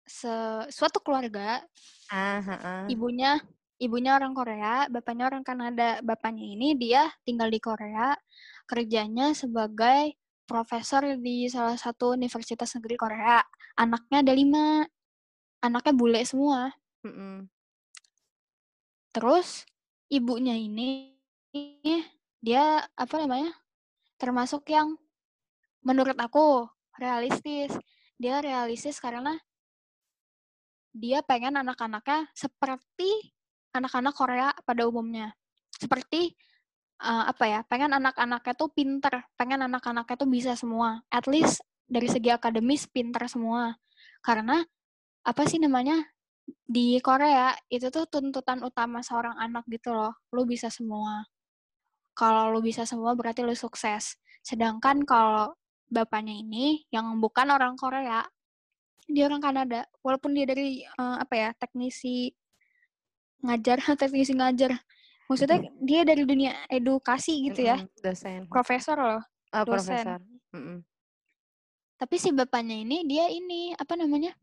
se 0.03 0.35
suatu 0.74 0.98
keluarga 0.98 1.62
Ah, 2.11 2.42
heeh. 2.42 2.90
ibunya 2.90 3.38
ibunya 3.79 4.18
orang 4.18 4.35
Korea, 4.35 4.90
bapaknya 4.90 5.31
orang 5.31 5.46
Kanada. 5.46 6.03
Bapaknya 6.03 6.44
ini 6.44 6.74
dia 6.74 7.09
tinggal 7.22 7.48
di 7.48 7.62
Korea, 7.62 8.12
kerjanya 8.66 9.33
sebagai 9.33 10.18
profesor 10.44 11.07
di 11.16 11.46
salah 11.46 11.79
satu 11.79 12.18
universitas 12.18 12.74
negeri 12.76 12.98
Korea. 12.98 13.38
Anaknya 13.79 14.26
ada 14.26 14.35
lima, 14.35 14.85
anaknya 15.62 15.94
bule 15.94 16.20
semua. 16.26 16.74
Mm-mm. 17.07 17.46
Terus 19.11 19.66
ibunya 20.07 20.55
ini 20.55 21.18
dia 22.38 22.87
apa 22.94 23.14
namanya? 23.18 23.51
Termasuk 24.16 24.66
yang 24.70 24.94
menurut 25.83 26.16
aku 26.18 26.68
realistis. 26.96 27.75
Dia 28.20 28.44
realistis 28.44 29.01
karena 29.01 29.35
dia 30.92 31.23
pengen 31.25 31.57
anak-anaknya 31.57 32.29
seperti 32.37 33.33
anak-anak 33.73 34.14
Korea 34.14 34.49
pada 34.66 34.85
umumnya. 34.85 35.33
Seperti 35.73 36.37
uh, 37.01 37.31
apa 37.31 37.44
ya? 37.49 37.61
Pengen 37.64 37.96
anak-anaknya 37.96 38.55
tuh 38.55 38.68
pinter, 38.70 39.25
pengen 39.35 39.64
anak-anaknya 39.64 40.16
tuh 40.20 40.29
bisa 40.29 40.53
semua. 40.55 41.01
At 41.09 41.25
least 41.25 41.64
dari 41.88 42.07
segi 42.07 42.29
akademis 42.29 42.87
pinter 42.87 43.25
semua. 43.27 43.75
Karena 44.20 44.61
apa 45.25 45.42
sih 45.49 45.57
namanya? 45.57 45.96
Di 46.46 47.03
Korea 47.03 47.50
itu 47.66 47.90
tuh 47.90 48.07
tuntutan 48.07 48.62
utama 48.62 49.03
seorang 49.03 49.35
anak 49.38 49.66
gitu 49.66 49.90
loh. 49.90 50.14
Lu 50.31 50.46
bisa 50.46 50.70
semua. 50.70 51.26
Kalau 52.14 52.55
lu 52.55 52.62
bisa 52.62 52.87
semua 52.87 53.14
berarti 53.18 53.42
lu 53.42 53.55
sukses. 53.55 54.18
Sedangkan 54.40 55.03
kalau 55.03 55.55
bapaknya 55.90 56.38
ini 56.38 56.87
yang 56.94 57.18
bukan 57.18 57.50
orang 57.50 57.74
Korea, 57.74 58.22
dia 59.11 59.26
orang 59.26 59.42
Kanada. 59.42 59.83
Walaupun 60.00 60.33
dia 60.33 60.46
dari 60.46 60.87
uh, 60.98 61.18
apa 61.18 61.35
ya 61.35 61.48
teknisi 61.59 62.31
ngajar, 63.42 63.79
teknisi 64.00 64.33
ngajar. 64.38 64.79
Maksudnya 65.31 65.62
dia 65.79 66.03
dari 66.03 66.26
dunia 66.26 66.66
edukasi 66.66 67.50
gitu 67.50 67.66
ya. 67.66 67.79
Dosen. 68.03 68.50
Profesor 68.50 68.98
loh. 68.98 69.22
Oh, 69.55 69.62
dosen. 69.66 69.94
profesor. 69.94 70.18
Mm-mm. 70.55 70.79
Tapi 72.00 72.16
si 72.16 72.33
bapaknya 72.33 72.81
ini 72.81 73.05
dia 73.07 73.29
ini 73.31 73.76
apa 73.76 73.94
namanya? 73.94 74.35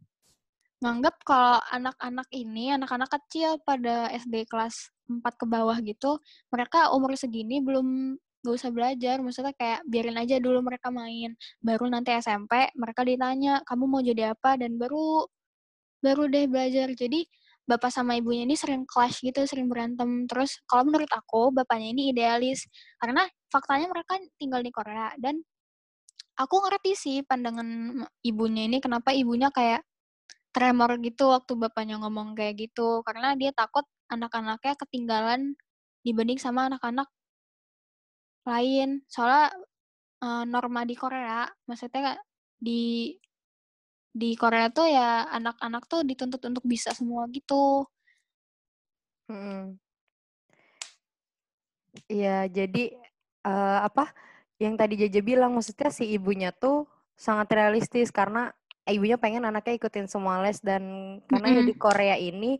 Nganggap 0.83 1.15
kalau 1.25 1.57
anak-anak 1.73 2.27
ini 2.33 2.73
anak-anak 2.77 3.09
kecil 3.09 3.57
pada 3.65 4.09
SD 4.13 4.45
kelas 4.45 4.93
4 5.09 5.33
ke 5.39 5.45
bawah 5.49 5.77
gitu, 5.81 6.21
mereka 6.53 6.93
umur 6.93 7.17
segini 7.17 7.63
belum 7.63 8.19
gak 8.45 8.55
usah 8.55 8.71
belajar, 8.71 9.19
maksudnya 9.19 9.53
kayak 9.57 9.81
biarin 9.89 10.17
aja 10.21 10.37
dulu 10.37 10.61
mereka 10.61 10.93
main. 10.93 11.33
Baru 11.59 11.89
nanti 11.89 12.13
SMP 12.15 12.69
mereka 12.77 13.01
ditanya, 13.03 13.59
"Kamu 13.65 13.85
mau 13.89 14.01
jadi 14.05 14.33
apa?" 14.37 14.55
dan 14.61 14.77
baru 14.77 15.25
baru 16.05 16.29
deh 16.29 16.45
belajar. 16.49 16.93
Jadi 16.93 17.25
bapak 17.67 17.91
sama 17.91 18.15
ibunya 18.15 18.47
ini 18.47 18.55
sering 18.55 18.85
clash 18.87 19.19
gitu, 19.25 19.43
sering 19.49 19.67
berantem. 19.67 20.25
Terus 20.29 20.61
kalau 20.69 20.87
menurut 20.87 21.09
aku 21.11 21.51
bapaknya 21.51 21.91
ini 21.93 22.03
idealis 22.15 22.65
karena 23.01 23.27
faktanya 23.51 23.87
mereka 23.91 24.13
tinggal 24.39 24.61
di 24.63 24.71
Korea 24.71 25.11
dan 25.19 25.41
aku 26.37 26.55
ngerti 26.63 26.91
sih 26.95 27.17
pandangan 27.25 27.67
ibunya 28.23 28.69
ini 28.69 28.77
kenapa 28.79 29.11
ibunya 29.11 29.49
kayak 29.51 29.81
tremor 30.55 30.97
gitu 31.03 31.29
waktu 31.31 31.53
bapaknya 31.55 32.01
ngomong 32.01 32.33
kayak 32.33 32.69
gitu 32.69 33.03
karena 33.05 33.38
dia 33.38 33.51
takut 33.53 33.86
anak-anaknya 34.10 34.73
ketinggalan 34.79 35.53
dibanding 36.01 36.39
sama 36.39 36.71
anak-anak 36.71 37.07
lain. 38.47 39.03
Soalnya 39.12 39.51
uh, 40.23 40.43
norma 40.47 40.88
di 40.88 40.95
Korea, 40.95 41.45
maksudnya 41.67 42.15
di 42.57 43.13
di 44.17 44.33
Korea 44.33 44.71
tuh 44.73 44.88
ya 44.89 45.29
anak-anak 45.29 45.83
tuh 45.86 46.01
dituntut 46.07 46.41
untuk 46.47 46.65
bisa 46.65 46.89
semua 46.95 47.27
gitu. 47.29 47.86
Hmm. 49.27 49.75
Iya, 52.07 52.47
jadi 52.47 52.95
uh, 53.45 53.79
apa 53.83 54.13
yang 54.57 54.73
tadi 54.79 54.97
Jaja 54.97 55.21
bilang 55.21 55.53
maksudnya 55.53 55.89
si 55.93 56.10
ibunya 56.10 56.49
tuh 56.55 56.89
sangat 57.17 57.49
realistis 57.53 58.10
karena 58.10 58.53
ibunya 58.91 59.17
pengen 59.19 59.43
anaknya 59.43 59.76
ikutin 59.78 60.08
semua 60.08 60.39
les 60.43 60.60
dan 60.63 60.84
karena 61.28 61.47
mm 61.47 61.54
-hmm. 61.54 61.67
ya 61.67 61.69
di 61.69 61.76
Korea 61.76 62.15
ini 62.17 62.52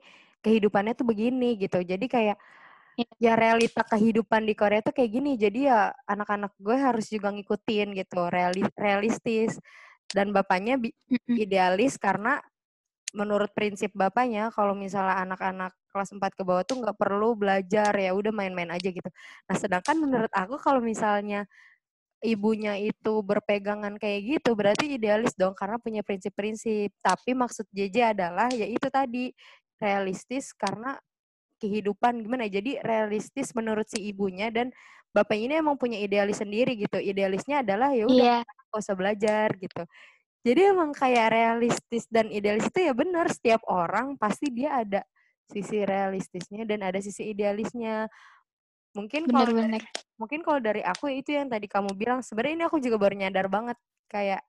kehidupannya 0.44 0.94
tuh 0.96 1.08
begini 1.08 1.60
gitu. 1.60 1.82
Jadi 1.82 2.06
kayak 2.08 2.38
ya 3.22 3.38
realita 3.38 3.86
kehidupan 3.86 4.48
di 4.48 4.54
Korea 4.58 4.82
tuh 4.82 4.94
kayak 4.96 5.12
gini. 5.12 5.32
Jadi 5.38 5.70
ya 5.70 5.94
anak-anak 6.08 6.56
gue 6.58 6.78
harus 6.78 7.06
juga 7.12 7.30
ngikutin 7.34 7.94
gitu, 7.98 8.22
realis 8.32 8.70
realistis. 8.78 9.60
Dan 10.08 10.32
bapaknya 10.32 10.80
idealis 11.28 12.00
karena 12.00 12.40
menurut 13.16 13.52
prinsip 13.52 13.92
bapaknya 13.96 14.52
kalau 14.52 14.76
misalnya 14.76 15.20
anak-anak 15.24 15.72
kelas 15.92 16.12
4 16.12 16.22
ke 16.38 16.44
bawah 16.44 16.64
tuh 16.68 16.84
nggak 16.84 16.98
perlu 17.00 17.34
belajar 17.40 17.92
ya 17.96 18.12
udah 18.12 18.32
main-main 18.36 18.72
aja 18.72 18.90
gitu. 18.92 19.10
Nah, 19.48 19.56
sedangkan 19.56 19.96
menurut 20.00 20.32
aku 20.32 20.56
kalau 20.60 20.80
misalnya 20.84 21.48
ibunya 22.28 22.76
itu 22.76 23.24
berpegangan 23.24 23.96
kayak 23.96 24.20
gitu 24.38 24.52
berarti 24.60 25.00
idealis 25.00 25.32
dong 25.40 25.56
karena 25.56 25.80
punya 25.80 26.04
prinsip-prinsip. 26.04 26.92
Tapi 27.00 27.32
maksud 27.32 27.64
JJ 27.72 28.18
adalah 28.18 28.52
ya 28.52 28.68
itu 28.68 28.92
tadi 28.92 29.32
realistis 29.80 30.52
karena 30.52 31.00
kehidupan 31.58 32.22
gimana 32.22 32.46
ya, 32.46 32.62
jadi 32.62 32.84
realistis 32.86 33.56
menurut 33.56 33.88
si 33.90 34.04
ibunya 34.12 34.52
dan 34.54 34.70
bapaknya 35.16 35.44
ini 35.50 35.56
emang 35.64 35.80
punya 35.80 35.98
idealis 35.98 36.44
sendiri 36.44 36.76
gitu. 36.78 37.00
Idealisnya 37.00 37.64
adalah 37.66 37.96
ya 37.96 38.06
udah 38.06 38.44
yeah. 38.44 38.70
gak 38.70 38.82
usah 38.84 38.96
belajar 39.00 39.48
gitu. 39.58 39.84
Jadi 40.46 40.62
emang 40.70 40.94
kayak 40.94 41.28
realistis 41.34 42.06
dan 42.08 42.30
idealis 42.30 42.70
itu 42.70 42.80
ya 42.86 42.94
benar 42.94 43.28
setiap 43.32 43.64
orang 43.68 44.16
pasti 44.16 44.48
dia 44.54 44.80
ada 44.80 45.02
sisi 45.48 45.84
realistisnya 45.84 46.68
dan 46.68 46.84
ada 46.84 47.00
sisi 47.00 47.32
idealisnya. 47.32 48.12
Mungkin 48.98 49.30
kalau 49.30 49.54
mungkin 50.18 50.40
kalau 50.42 50.58
dari 50.58 50.82
aku 50.82 51.14
itu 51.14 51.38
yang 51.38 51.46
tadi 51.46 51.70
kamu 51.70 51.94
bilang 51.94 52.26
sebenarnya 52.26 52.56
ini 52.58 52.66
aku 52.66 52.78
juga 52.82 52.98
baru 52.98 53.14
nyadar 53.14 53.46
banget. 53.46 53.78
Kayak 54.10 54.42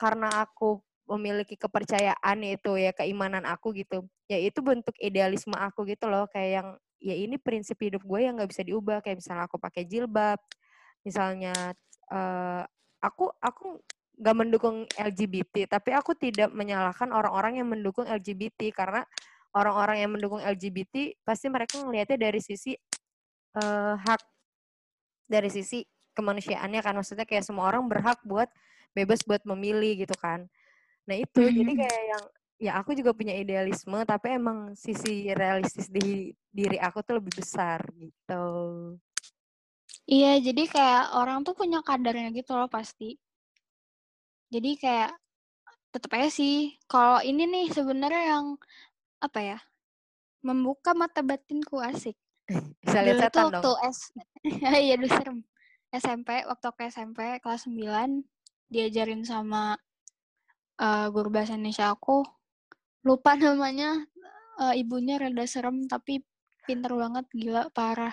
karena 0.00 0.48
aku 0.48 0.80
memiliki 1.08 1.56
kepercayaan 1.60 2.38
itu 2.44 2.76
ya 2.76 2.92
keimanan 2.92 3.44
aku 3.48 3.72
gitu 3.72 4.04
ya 4.28 4.36
itu 4.36 4.60
bentuk 4.64 4.96
idealisme 4.96 5.52
aku 5.52 5.84
gitu 5.84 6.08
loh. 6.08 6.24
Kayak 6.32 6.50
yang 6.50 6.68
ya 6.98 7.14
ini 7.14 7.36
prinsip 7.36 7.76
hidup 7.76 8.00
gue 8.00 8.20
yang 8.24 8.40
nggak 8.40 8.48
bisa 8.48 8.64
diubah. 8.64 9.04
Kayak 9.04 9.20
misalnya 9.20 9.44
aku 9.44 9.60
pakai 9.60 9.84
jilbab 9.84 10.40
misalnya 11.06 11.54
uh, 12.10 12.62
aku 13.00 13.30
aku 13.38 13.78
nggak 14.18 14.36
mendukung 14.36 14.76
LGBT 14.98 15.70
tapi 15.78 15.94
aku 15.94 16.18
tidak 16.18 16.50
menyalahkan 16.50 17.08
orang-orang 17.14 17.62
yang 17.62 17.68
mendukung 17.70 18.04
LGBT 18.04 18.74
karena 18.74 19.06
orang-orang 19.54 20.02
yang 20.02 20.10
mendukung 20.10 20.42
LGBT 20.42 21.14
pasti 21.22 21.46
mereka 21.46 21.78
ngelihatnya 21.80 22.18
dari 22.18 22.42
sisi 22.42 22.74
uh, 23.58 23.98
hak 23.98 24.22
dari 25.26 25.50
sisi 25.50 25.82
kemanusiaannya 26.14 26.80
kan. 26.80 26.94
Maksudnya 26.94 27.26
kayak 27.26 27.42
semua 27.42 27.66
orang 27.66 27.90
berhak 27.90 28.22
buat 28.22 28.48
bebas 28.94 29.22
buat 29.26 29.42
memilih 29.44 30.06
gitu 30.06 30.14
kan. 30.18 30.46
Nah 31.04 31.16
itu 31.18 31.42
mm 31.42 31.48
-hmm. 31.50 31.58
jadi 31.58 31.72
kayak 31.84 32.02
yang 32.14 32.24
ya 32.58 32.72
aku 32.82 32.90
juga 32.98 33.14
punya 33.14 33.38
idealisme 33.38 34.02
tapi 34.02 34.34
emang 34.34 34.74
sisi 34.74 35.30
realistis 35.30 35.86
di 35.86 36.34
diri 36.50 36.74
aku 36.82 37.06
tuh 37.06 37.22
lebih 37.22 37.38
besar 37.38 37.86
gitu. 37.94 38.44
Iya 40.08 40.40
jadi 40.42 40.62
kayak 40.66 41.04
orang 41.14 41.46
tuh 41.46 41.54
punya 41.54 41.84
kadarnya 41.84 42.34
gitu 42.34 42.58
loh 42.58 42.66
pasti. 42.66 43.14
Jadi 44.48 44.80
kayak 44.80 45.12
tetap 45.92 46.10
aja 46.18 46.28
sih 46.32 46.76
kalau 46.90 47.20
ini 47.22 47.46
nih 47.48 47.66
sebenarnya 47.72 48.24
yang 48.36 48.46
apa 49.22 49.40
ya 49.40 49.58
membuka 50.44 50.92
mata 50.94 51.20
batinku 51.24 51.80
asik 51.80 52.14
bisa 52.80 52.98
lihat 53.04 53.28
setan 53.28 53.52
dong. 53.52 53.62
Waktu 53.62 53.72
S 53.92 53.98
iya 54.88 54.94
dulu 54.96 55.08
serem. 55.12 55.38
SMP, 55.88 56.44
waktu 56.44 56.64
aku 56.68 56.80
SMP 56.84 57.40
kelas 57.40 57.64
9 57.64 57.80
diajarin 58.68 59.24
sama 59.24 59.72
uh, 60.76 61.06
guru 61.08 61.32
bahasa 61.32 61.56
Indonesia 61.56 61.88
aku. 61.92 62.24
Lupa 63.04 63.36
namanya 63.40 63.96
uh, 64.60 64.74
ibunya 64.76 65.16
rada 65.16 65.48
serem 65.48 65.88
tapi 65.88 66.20
pinter 66.68 66.92
banget, 66.92 67.24
gila 67.32 67.72
parah. 67.72 68.12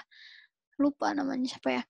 Lupa 0.79 1.11
namanya 1.11 1.51
siapa 1.51 1.69
ya? 1.81 1.83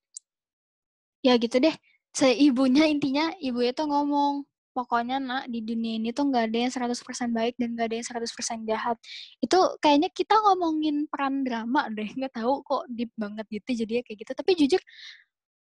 Ya 1.22 1.34
gitu 1.38 1.62
deh. 1.62 1.74
Seibunya 2.16 2.88
intinya 2.90 3.30
ibu 3.38 3.62
itu 3.62 3.84
ngomong, 3.84 4.48
pokoknya 4.76 5.18
nak 5.24 5.44
di 5.48 5.64
dunia 5.64 5.98
ini 5.98 6.12
tuh 6.12 6.28
nggak 6.30 6.52
ada 6.52 6.58
yang 6.68 6.72
100% 6.76 7.32
baik 7.32 7.56
dan 7.56 7.74
nggak 7.74 7.88
ada 7.88 7.96
yang 7.96 8.08
100% 8.08 8.60
jahat. 8.68 8.98
Itu 9.40 9.58
kayaknya 9.80 10.10
kita 10.12 10.36
ngomongin 10.44 11.08
peran 11.08 11.48
drama 11.48 11.88
deh, 11.96 12.10
nggak 12.12 12.34
tahu 12.36 12.60
kok 12.68 12.84
deep 12.92 13.12
banget 13.16 13.46
gitu 13.50 13.86
jadinya 13.86 14.04
kayak 14.04 14.18
gitu. 14.28 14.32
Tapi 14.36 14.52
jujur 14.60 14.82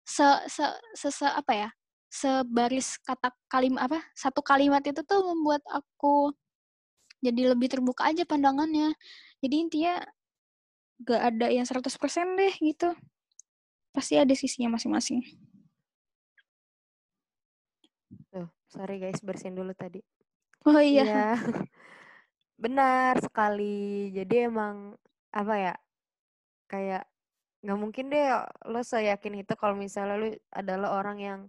se 0.07 0.27
se 0.49 0.65
se, 0.97 1.07
se 1.13 1.27
apa 1.27 1.53
ya? 1.53 1.69
sebaris 2.07 2.97
kata 3.03 3.29
kalimat 3.51 3.81
apa? 3.88 3.99
Satu 4.15 4.39
kalimat 4.41 4.81
itu 4.83 5.03
tuh 5.03 5.21
membuat 5.27 5.62
aku 5.67 6.31
jadi 7.19 7.53
lebih 7.53 7.67
terbuka 7.71 8.07
aja 8.10 8.23
pandangannya. 8.23 8.93
Jadi 9.43 9.55
intinya 9.57 9.95
gak 11.03 11.21
ada 11.33 11.47
yang 11.53 11.65
100% 11.65 12.38
deh 12.39 12.53
gitu. 12.62 12.89
Pasti 13.93 14.17
ada 14.17 14.33
sisinya 14.38 14.77
masing-masing. 14.77 15.21
Tuh, 18.31 18.47
sorry 18.67 18.99
guys, 18.99 19.23
bersihin 19.23 19.56
dulu 19.56 19.71
tadi. 19.71 20.03
Oh 20.67 20.80
iya. 20.80 21.03
Iya. 21.03 21.27
Benar 22.63 23.19
sekali. 23.23 24.12
Jadi 24.12 24.51
emang 24.51 24.95
apa 25.32 25.56
ya? 25.56 25.75
Kayak 26.67 27.08
nggak 27.63 27.80
mungkin 27.80 28.13
deh 28.13 28.27
lo 28.69 28.80
seyakin 28.86 29.41
itu 29.41 29.53
kalau 29.58 29.73
misalnya 29.73 30.15
lo 30.19 30.30
adalah 30.53 30.99
orang 30.99 31.17
yang 31.17 31.41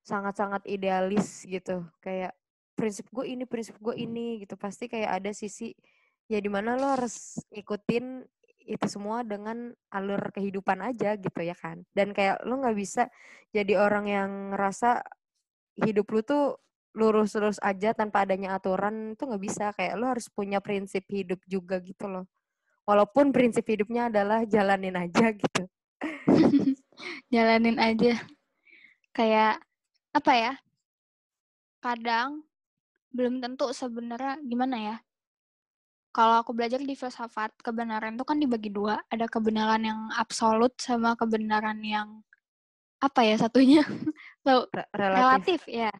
sangat-sangat 0.00 0.64
idealis 0.64 1.44
gitu. 1.44 1.84
Kayak 2.00 2.32
prinsip 2.72 3.10
gue 3.12 3.26
ini, 3.28 3.44
prinsip 3.44 3.76
gue 3.76 3.94
ini 3.98 4.40
gitu. 4.40 4.56
Pasti 4.56 4.88
kayak 4.88 5.20
ada 5.20 5.30
sisi 5.36 5.76
ya 6.28 6.40
di 6.40 6.48
mana 6.48 6.76
lo 6.80 6.88
harus 6.96 7.40
ikutin 7.52 8.24
itu 8.68 8.84
semua 8.84 9.24
dengan 9.24 9.72
alur 9.88 10.28
kehidupan 10.28 10.80
aja 10.84 11.16
gitu 11.20 11.40
ya 11.44 11.56
kan. 11.56 11.84
Dan 11.92 12.16
kayak 12.16 12.44
lo 12.48 12.60
nggak 12.60 12.76
bisa 12.76 13.08
jadi 13.52 13.80
orang 13.80 14.04
yang 14.08 14.30
ngerasa 14.56 15.04
hidup 15.84 16.06
lu 16.10 16.20
tuh 16.22 16.58
lurus-lurus 16.96 17.62
aja 17.62 17.94
tanpa 17.94 18.26
adanya 18.26 18.58
aturan 18.58 19.14
itu 19.14 19.22
nggak 19.22 19.42
bisa. 19.42 19.64
Kayak 19.76 19.94
lo 19.98 20.06
harus 20.10 20.26
punya 20.32 20.58
prinsip 20.58 21.04
hidup 21.10 21.38
juga 21.46 21.78
gitu 21.82 22.08
loh. 22.10 22.24
Walaupun 22.88 23.30
prinsip 23.30 23.68
hidupnya 23.68 24.08
adalah 24.08 24.42
jalanin 24.48 24.96
aja 24.96 25.32
gitu. 25.42 25.62
Jalanin 27.34 27.78
aja. 27.78 28.18
Kayak 29.12 29.62
apa 30.14 30.32
ya 30.34 30.52
kadang 31.78 32.42
belum 33.14 33.38
tentu 33.38 33.70
sebenarnya 33.70 34.42
gimana 34.42 34.76
ya 34.82 34.96
kalau 36.18 36.42
aku 36.42 36.50
belajar 36.50 36.82
di 36.82 36.98
filsafat 36.98 37.54
kebenaran 37.62 38.18
itu 38.18 38.24
kan 38.26 38.42
dibagi 38.42 38.74
dua. 38.74 38.98
Ada 39.06 39.30
kebenaran 39.30 39.86
yang 39.86 40.00
absolut 40.16 40.74
sama 40.80 41.14
kebenaran 41.14 41.78
yang 41.84 42.24
apa 42.98 43.22
ya 43.22 43.38
satunya 43.38 43.86
relatif, 44.44 44.86
relatif 44.92 45.60
ya 45.66 45.90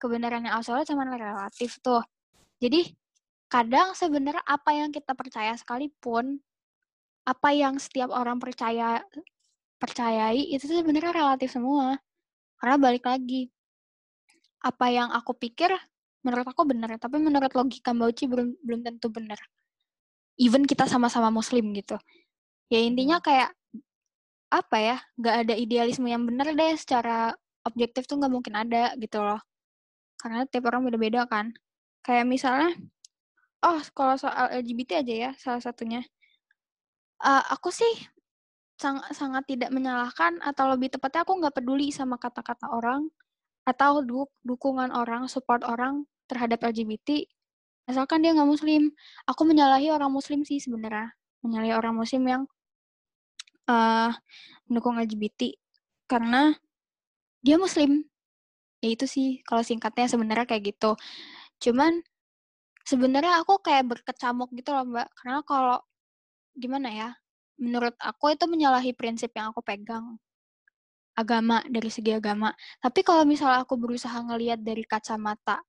kebenaran 0.00 0.48
yang 0.48 0.58
absolut 0.58 0.88
sama 0.88 1.06
relatif 1.06 1.78
tuh. 1.84 2.02
Jadi 2.58 2.92
kadang 3.50 3.92
sebenarnya 3.94 4.42
apa 4.46 4.70
yang 4.74 4.90
kita 4.90 5.12
percaya 5.14 5.54
sekalipun 5.54 6.38
apa 7.26 7.48
yang 7.52 7.76
setiap 7.76 8.10
orang 8.10 8.40
percaya 8.40 9.04
percayai 9.76 10.50
itu 10.50 10.66
sebenarnya 10.66 11.12
relatif 11.14 11.52
semua. 11.52 12.00
Karena 12.60 12.76
balik 12.76 13.08
lagi 13.08 13.48
apa 14.60 14.92
yang 14.92 15.08
aku 15.08 15.32
pikir 15.32 15.72
menurut 16.20 16.44
aku 16.44 16.68
benar, 16.68 16.92
tapi 17.00 17.16
menurut 17.16 17.48
logika 17.56 17.96
Mbak 17.96 18.08
Uci 18.12 18.24
belum 18.28 18.48
belum 18.60 18.80
tentu 18.84 19.08
benar. 19.08 19.40
Even 20.36 20.68
kita 20.68 20.84
sama-sama 20.84 21.32
muslim 21.32 21.72
gitu. 21.72 21.96
Ya 22.68 22.80
intinya 22.84 23.20
kayak 23.24 23.56
apa 24.50 24.76
ya, 24.78 24.96
nggak 25.18 25.34
ada 25.46 25.54
idealisme 25.54 26.06
yang 26.10 26.26
benar 26.26 26.52
deh 26.52 26.74
secara 26.74 27.34
objektif 27.66 28.06
tuh 28.10 28.18
nggak 28.18 28.32
mungkin 28.32 28.54
ada 28.58 28.94
gitu 28.98 29.22
loh. 29.22 29.40
Karena 30.20 30.44
tiap 30.50 30.68
orang 30.70 30.86
beda-beda 30.86 31.24
kan. 31.30 31.54
Kayak 32.02 32.26
misalnya 32.28 32.70
oh 33.64 33.80
kalau 33.94 34.16
soal 34.18 34.50
LGBT 34.60 35.04
aja 35.04 35.14
ya 35.28 35.30
salah 35.38 35.62
satunya. 35.62 36.02
Uh, 37.20 37.44
aku 37.52 37.68
sih 37.70 37.94
sangat 38.80 39.12
sangat 39.12 39.44
tidak 39.44 39.70
menyalahkan 39.76 40.40
atau 40.40 40.72
lebih 40.72 40.88
tepatnya 40.88 41.20
aku 41.22 41.36
nggak 41.36 41.52
peduli 41.60 41.92
sama 41.92 42.16
kata-kata 42.16 42.72
orang 42.72 43.12
atau 43.68 44.00
du 44.00 44.24
dukungan 44.40 44.88
orang 44.88 45.28
support 45.28 45.60
orang 45.68 46.08
terhadap 46.24 46.64
LGBT 46.64 47.28
asalkan 47.90 48.22
dia 48.22 48.32
nggak 48.32 48.46
muslim. 48.48 48.94
Aku 49.26 49.42
menyalahi 49.42 49.90
orang 49.90 50.14
muslim 50.14 50.46
sih 50.46 50.62
sebenarnya. 50.62 51.10
Menyalahi 51.42 51.74
orang 51.74 51.94
muslim 51.98 52.22
yang 52.24 52.42
uh, 53.70 54.10
mendukung 54.66 54.98
LGBT 54.98 55.54
karena 56.10 56.58
dia 57.44 57.56
muslim. 57.56 58.02
Ya 58.80 58.88
itu 58.96 59.04
sih 59.06 59.44
kalau 59.46 59.62
singkatnya 59.62 60.10
sebenarnya 60.10 60.46
kayak 60.48 60.74
gitu. 60.74 60.96
Cuman 61.62 62.02
sebenarnya 62.82 63.44
aku 63.44 63.60
kayak 63.62 63.86
berkecamuk 63.86 64.50
gitu 64.56 64.74
loh 64.74 64.84
mbak. 64.88 65.08
Karena 65.14 65.38
kalau 65.46 65.78
gimana 66.58 66.88
ya 66.90 67.08
menurut 67.60 67.94
aku 68.00 68.34
itu 68.34 68.44
menyalahi 68.48 68.92
prinsip 68.96 69.30
yang 69.36 69.52
aku 69.54 69.60
pegang. 69.62 70.18
Agama 71.14 71.60
dari 71.68 71.90
segi 71.92 72.16
agama. 72.16 72.50
Tapi 72.80 73.00
kalau 73.04 73.28
misalnya 73.28 73.62
aku 73.66 73.76
berusaha 73.76 74.16
ngelihat 74.24 74.64
dari 74.64 74.82
kacamata 74.88 75.60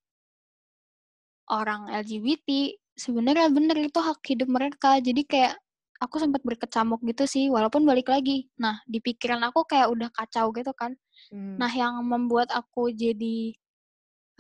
orang 1.52 1.92
LGBT 1.92 2.72
sebenarnya 2.96 3.52
bener 3.52 3.78
itu 3.92 4.00
hak 4.00 4.24
hidup 4.24 4.48
mereka. 4.48 4.98
Jadi 5.04 5.28
kayak 5.28 5.60
aku 6.02 6.18
sempat 6.18 6.42
berkecamuk 6.42 7.00
gitu 7.06 7.24
sih 7.30 7.46
walaupun 7.54 7.86
balik 7.86 8.10
lagi. 8.10 8.50
Nah 8.58 8.82
di 8.90 8.98
pikiran 8.98 9.40
aku 9.46 9.70
kayak 9.70 9.88
udah 9.94 10.10
kacau 10.10 10.50
gitu 10.52 10.74
kan. 10.74 10.98
Hmm. 11.30 11.56
nah 11.62 11.70
yang 11.70 12.02
membuat 12.02 12.50
aku 12.50 12.90
jadi 12.90 13.54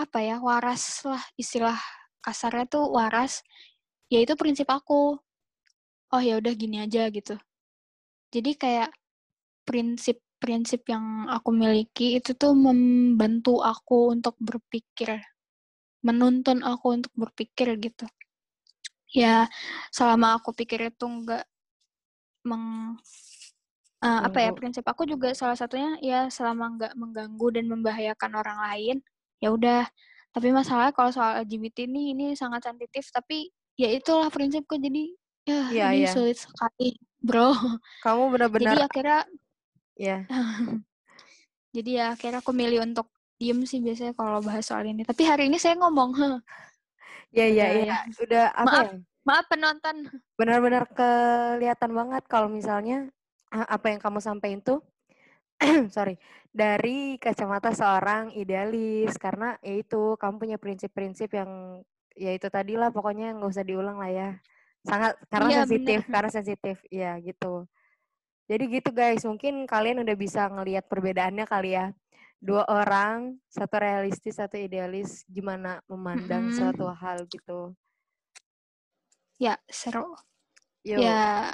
apa 0.02 0.18
ya 0.26 0.42
waras 0.42 1.06
lah 1.06 1.22
istilah 1.38 1.78
kasarnya 2.26 2.66
tuh 2.66 2.90
waras 2.90 3.46
yaitu 4.10 4.34
prinsip 4.34 4.66
aku. 4.68 5.22
Oh 6.12 6.22
ya 6.22 6.42
udah 6.42 6.54
gini 6.58 6.82
aja 6.84 7.08
gitu. 7.14 7.38
Jadi 8.34 8.52
kayak 8.58 8.90
prinsip-prinsip 9.64 10.84
yang 10.90 11.30
aku 11.30 11.54
miliki 11.54 12.18
itu 12.18 12.34
tuh 12.34 12.58
membantu 12.58 13.62
aku 13.62 14.12
untuk 14.12 14.36
berpikir 14.42 15.22
menuntun 16.02 16.66
aku 16.66 16.98
untuk 16.98 17.14
berpikir 17.14 17.78
gitu. 17.78 18.10
Ya 19.14 19.48
selama 19.94 20.40
aku 20.40 20.56
pikir 20.56 20.90
itu 20.90 21.06
enggak 21.06 21.46
meng 22.42 22.98
uh, 24.02 24.22
apa 24.26 24.38
ya 24.42 24.52
prinsip 24.52 24.84
aku 24.84 25.06
juga 25.06 25.32
salah 25.38 25.56
satunya 25.56 25.96
ya 26.02 26.28
selama 26.28 26.76
nggak 26.78 26.94
mengganggu 26.98 27.48
dan 27.54 27.66
membahayakan 27.70 28.32
orang 28.38 28.60
lain 28.70 28.98
ya 29.42 29.50
udah. 29.54 29.84
Tapi 30.32 30.48
masalahnya 30.56 30.96
kalau 30.96 31.12
soal 31.12 31.44
LGBT 31.44 31.92
ini 31.92 32.16
ini 32.16 32.26
sangat 32.40 32.64
sensitif 32.64 33.04
tapi 33.12 33.52
ya 33.76 33.92
itulah 33.92 34.32
prinsipku. 34.32 34.80
Jadi 34.80 35.12
ya, 35.44 35.62
ya 35.70 35.86
ini 35.92 36.08
ya. 36.08 36.14
sulit 36.14 36.38
sekali 36.40 36.96
bro. 37.28 37.54
Kamu 38.06 38.32
benar-benar 38.34 38.78
jadi 38.78 38.84
akhirnya 38.88 39.22
ya 40.00 40.18
jadi 41.76 41.90
ya 41.92 42.06
akhirnya 42.16 42.40
aku 42.40 42.56
milih 42.56 42.82
untuk 42.82 43.12
diem 43.38 43.60
sih 43.68 43.82
biasanya 43.84 44.14
kalau 44.16 44.40
bahas 44.40 44.66
soal 44.66 44.86
ini. 44.86 45.04
Tapi 45.04 45.24
hari 45.26 45.50
ini 45.50 45.58
saya 45.58 45.78
ngomong. 45.78 46.42
Ya 47.32 47.48
ya 47.48 47.72
ya 47.72 47.96
udah 48.20 48.46
apa 48.52 48.68
maaf. 48.68 48.86
ya? 48.92 49.11
Maaf 49.22 49.46
penonton. 49.46 50.10
Benar-benar 50.34 50.90
kelihatan 50.98 51.92
banget 51.94 52.24
kalau 52.26 52.50
misalnya 52.50 53.06
apa 53.54 53.94
yang 53.94 54.02
kamu 54.02 54.18
sampaikan 54.18 54.62
tuh. 54.66 54.80
Sorry. 55.96 56.18
Dari 56.50 57.22
kacamata 57.22 57.70
seorang 57.72 58.34
idealis 58.34 59.14
karena 59.22 59.62
ya 59.62 59.78
itu 59.78 60.18
kamu 60.18 60.36
punya 60.42 60.58
prinsip-prinsip 60.58 61.30
yang 61.38 61.82
ya 62.18 62.34
itu 62.34 62.50
tadi 62.50 62.76
lah 62.76 62.90
pokoknya 62.90 63.38
nggak 63.38 63.52
usah 63.54 63.66
diulang 63.66 64.02
lah 64.02 64.10
ya. 64.10 64.30
Sangat 64.82 65.14
karena 65.30 65.50
iya, 65.54 65.58
sensitif 65.64 66.00
bener. 66.02 66.14
karena 66.18 66.30
sensitif. 66.34 66.78
Ya 66.90 67.12
gitu. 67.22 67.70
Jadi 68.50 68.64
gitu 68.74 68.90
guys. 68.90 69.22
Mungkin 69.22 69.70
kalian 69.70 70.02
udah 70.02 70.16
bisa 70.18 70.50
ngelihat 70.50 70.90
perbedaannya 70.90 71.46
kali 71.46 71.78
ya. 71.78 71.94
Dua 72.42 72.66
orang 72.66 73.38
satu 73.54 73.78
realistis 73.78 74.42
satu 74.42 74.58
idealis 74.58 75.22
gimana 75.30 75.78
memandang 75.86 76.50
mm 76.50 76.52
-hmm. 76.52 76.58
suatu 76.58 76.90
hal 76.90 77.30
gitu 77.30 77.78
Ya, 79.42 79.58
seru. 79.74 80.14
Yo. 80.86 81.02
Ya, 81.02 81.50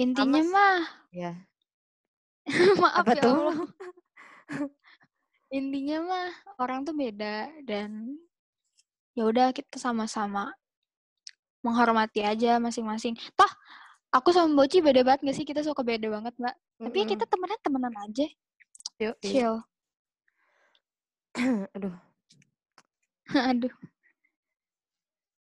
intinya 0.00 0.40
Amas. 0.40 0.48
mah. 0.48 0.80
Ya. 1.12 1.32
Maaf 2.80 3.04
Apa 3.04 3.12
ya 3.12 3.20
tuh? 3.20 3.36
Allah. 3.36 3.56
intinya 5.60 5.96
mah 6.00 6.28
orang 6.56 6.88
tuh 6.88 6.96
beda 6.96 7.52
dan 7.68 8.16
ya 9.12 9.28
udah 9.28 9.52
kita 9.52 9.76
sama-sama 9.76 10.48
menghormati 11.60 12.24
aja 12.24 12.56
masing-masing. 12.56 13.20
Toh 13.36 13.52
aku 14.08 14.32
sama 14.32 14.64
Boci 14.64 14.80
beda 14.80 15.04
banget 15.04 15.28
gak 15.28 15.36
sih? 15.36 15.44
Kita 15.44 15.60
suka 15.60 15.84
beda 15.84 16.08
banget, 16.08 16.32
Mbak. 16.40 16.56
Mm 16.56 16.64
-hmm. 16.72 16.84
Tapi 16.88 16.96
ya 16.96 17.06
kita 17.12 17.24
temenan 17.28 17.60
temenan 17.60 17.94
aja. 18.00 18.26
Yuk, 18.96 19.16
Chill. 19.20 19.56
Aduh. 21.76 21.96
Aduh. 23.52 23.74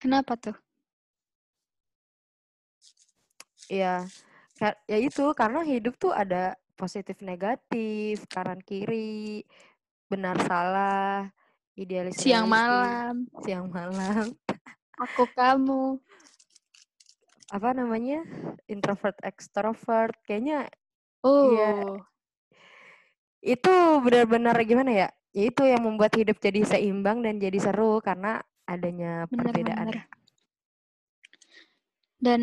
Kenapa 0.01 0.40
tuh? 0.40 0.57
Ya 3.70 4.02
ya 4.90 4.98
itu 4.98 5.30
karena 5.38 5.62
hidup 5.62 5.94
tuh 5.94 6.11
ada 6.11 6.59
positif 6.74 7.22
negatif 7.22 8.26
kanan 8.26 8.59
kiri 8.66 9.46
benar 10.11 10.35
salah 10.42 11.30
idealis 11.78 12.18
siang 12.18 12.50
malam. 12.50 13.24
Siang 13.46 13.70
malam. 13.70 14.35
Aku 15.09 15.24
kamu. 15.33 15.96
Apa 17.48 17.72
namanya? 17.72 18.20
Introvert 18.68 19.16
extrovert 19.24 20.12
kayaknya 20.28 20.68
oh. 21.24 21.56
Ya, 21.56 21.72
itu 23.40 23.72
benar-benar 24.04 24.61
gimana 24.68 24.92
ya? 24.92 25.09
ya 25.30 25.42
itu 25.48 25.62
yang 25.62 25.87
membuat 25.87 26.12
hidup 26.18 26.37
jadi 26.42 26.66
seimbang 26.66 27.22
dan 27.22 27.38
jadi 27.38 27.56
seru 27.56 28.02
karena 28.02 28.42
adanya 28.66 29.24
bener, 29.30 29.50
perbedaan. 29.50 29.87
Bener. 29.88 30.04
dan 32.20 32.40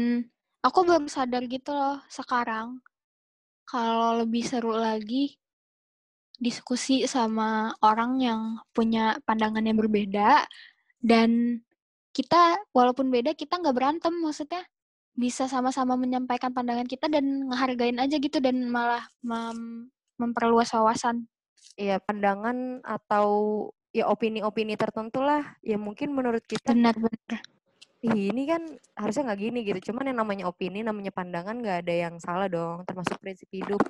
aku 0.64 0.80
baru 0.86 1.08
sadar 1.10 1.44
gitu 1.46 1.74
loh 1.74 2.02
sekarang 2.08 2.82
kalau 3.68 4.24
lebih 4.24 4.46
seru 4.48 4.74
lagi 4.74 5.36
diskusi 6.38 7.04
sama 7.10 7.74
orang 7.82 8.22
yang 8.22 8.42
punya 8.72 9.18
pandangan 9.26 9.66
yang 9.66 9.78
berbeda 9.78 10.46
dan 11.02 11.62
kita 12.14 12.58
walaupun 12.74 13.10
beda 13.10 13.34
kita 13.34 13.58
nggak 13.58 13.76
berantem 13.76 14.14
maksudnya 14.22 14.66
bisa 15.18 15.50
sama-sama 15.50 15.98
menyampaikan 15.98 16.54
pandangan 16.54 16.86
kita 16.86 17.10
dan 17.10 17.50
ngehargain 17.50 17.98
aja 17.98 18.22
gitu 18.22 18.38
dan 18.38 18.70
malah 18.70 19.02
mem 19.26 19.90
memperluas 20.18 20.74
wawasan. 20.74 21.26
Iya, 21.78 22.02
pandangan 22.02 22.82
atau 22.86 23.30
ya 23.94 24.10
opini-opini 24.10 24.78
tertentu 24.78 25.22
lah 25.26 25.58
ya 25.66 25.78
mungkin 25.78 26.14
menurut 26.14 26.46
kita 26.46 26.74
Benar-benar. 26.74 27.42
"Ih, 28.06 28.30
ini 28.30 28.46
kan 28.46 28.62
harusnya 28.94 29.34
nggak 29.34 29.42
gini 29.42 29.60
gitu. 29.66 29.92
Cuman 29.92 30.14
yang 30.14 30.20
namanya 30.22 30.46
opini, 30.46 30.86
namanya 30.86 31.10
pandangan 31.10 31.58
nggak 31.58 31.78
ada 31.86 31.94
yang 32.08 32.16
salah 32.22 32.46
dong, 32.46 32.86
termasuk 32.86 33.18
prinsip 33.18 33.50
hidup. 33.50 33.82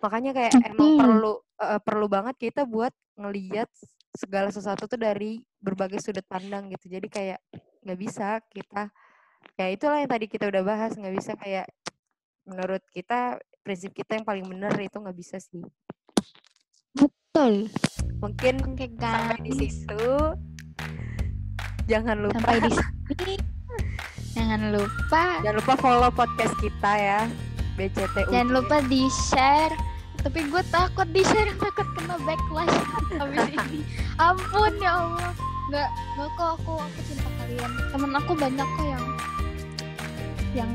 Makanya 0.00 0.32
kayak 0.32 0.52
emang 0.64 0.76
Betul. 0.76 1.00
perlu 1.00 1.32
uh, 1.60 1.80
perlu 1.80 2.06
banget 2.08 2.34
kita 2.40 2.62
buat 2.64 2.92
ngeliat 3.20 3.68
segala 4.14 4.48
sesuatu 4.48 4.86
tuh 4.86 5.00
dari 5.00 5.42
berbagai 5.60 6.00
sudut 6.00 6.24
pandang 6.24 6.72
gitu. 6.72 6.88
Jadi 6.88 7.08
kayak 7.10 7.40
nggak 7.84 7.98
bisa 8.00 8.40
kita 8.48 8.88
ya 9.60 9.68
itulah 9.68 10.00
yang 10.00 10.10
tadi 10.10 10.26
kita 10.26 10.48
udah 10.48 10.62
bahas 10.64 10.96
nggak 10.96 11.14
bisa 11.14 11.36
kayak 11.36 11.68
menurut 12.48 12.80
kita 12.90 13.36
prinsip 13.60 13.92
kita 13.92 14.20
yang 14.20 14.26
paling 14.26 14.44
benar 14.44 14.72
itu 14.80 14.96
nggak 14.96 15.16
bisa 15.16 15.36
sih. 15.40 15.64
Betul. 16.92 17.68
Mungkin 18.20 18.54
Oke 18.64 18.86
sampai 18.96 19.40
di 19.40 19.52
situ. 19.52 20.04
Jangan 21.84 22.16
lupa 22.24 22.40
Sampai 22.40 22.58
di 22.64 22.70
sini. 22.72 23.34
Jangan 24.34 24.60
lupa 24.74 25.22
jangan 25.44 25.56
lupa 25.60 25.74
follow 25.78 26.10
podcast 26.10 26.54
kita 26.58 26.92
ya. 26.96 27.20
BCTU. 27.74 28.30
jangan 28.30 28.48
lupa 28.50 28.76
di 28.88 29.06
share. 29.30 29.74
Tapi 30.24 30.40
gue 30.48 30.62
takut 30.72 31.04
di 31.12 31.20
share 31.26 31.52
takut 31.60 31.84
kena 31.98 32.16
backlash 32.24 32.72
habis 33.20 33.46
ini. 33.52 33.80
Ampun 34.16 34.72
ya 34.80 34.92
Allah. 34.96 35.30
Nggak 35.68 35.88
nggak 36.16 36.28
kok 36.38 36.48
aku 36.56 36.72
aku 36.80 37.00
cinta 37.04 37.28
kalian. 37.42 37.70
Temen 37.92 38.12
aku 38.16 38.32
banyak 38.32 38.68
kok 38.68 38.86
yang 38.88 39.04
yang 40.56 40.72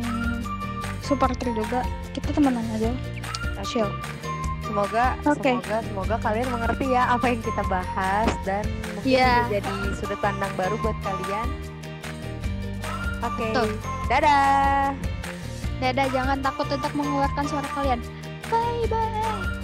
supporter 1.02 1.50
juga. 1.58 1.82
Kita 2.14 2.30
temenan 2.38 2.66
aja. 2.78 2.92
Chill. 3.66 3.90
Semoga 4.70 5.18
Oke. 5.26 5.58
semoga 5.58 5.78
semoga 5.82 6.16
kalian 6.22 6.48
mengerti 6.54 6.86
ya 6.94 7.10
apa 7.10 7.26
yang 7.26 7.42
kita 7.42 7.64
bahas 7.66 8.30
dan 8.46 8.62
mungkin 8.94 9.18
Iya. 9.18 9.34
bisa 9.50 9.54
jadi 9.58 9.76
sudut 9.98 10.20
pandang 10.22 10.54
baru 10.54 10.78
buat 10.86 10.98
kalian. 11.02 11.48
Oke. 13.26 13.50
Betul. 13.50 13.70
Dadah. 14.14 14.94
Dadah, 15.82 16.08
jangan 16.14 16.38
takut 16.46 16.68
untuk 16.70 16.92
mengeluarkan 16.94 17.46
suara 17.50 17.70
kalian. 17.74 18.00
Bye 18.46 18.86
bye. 18.88 19.59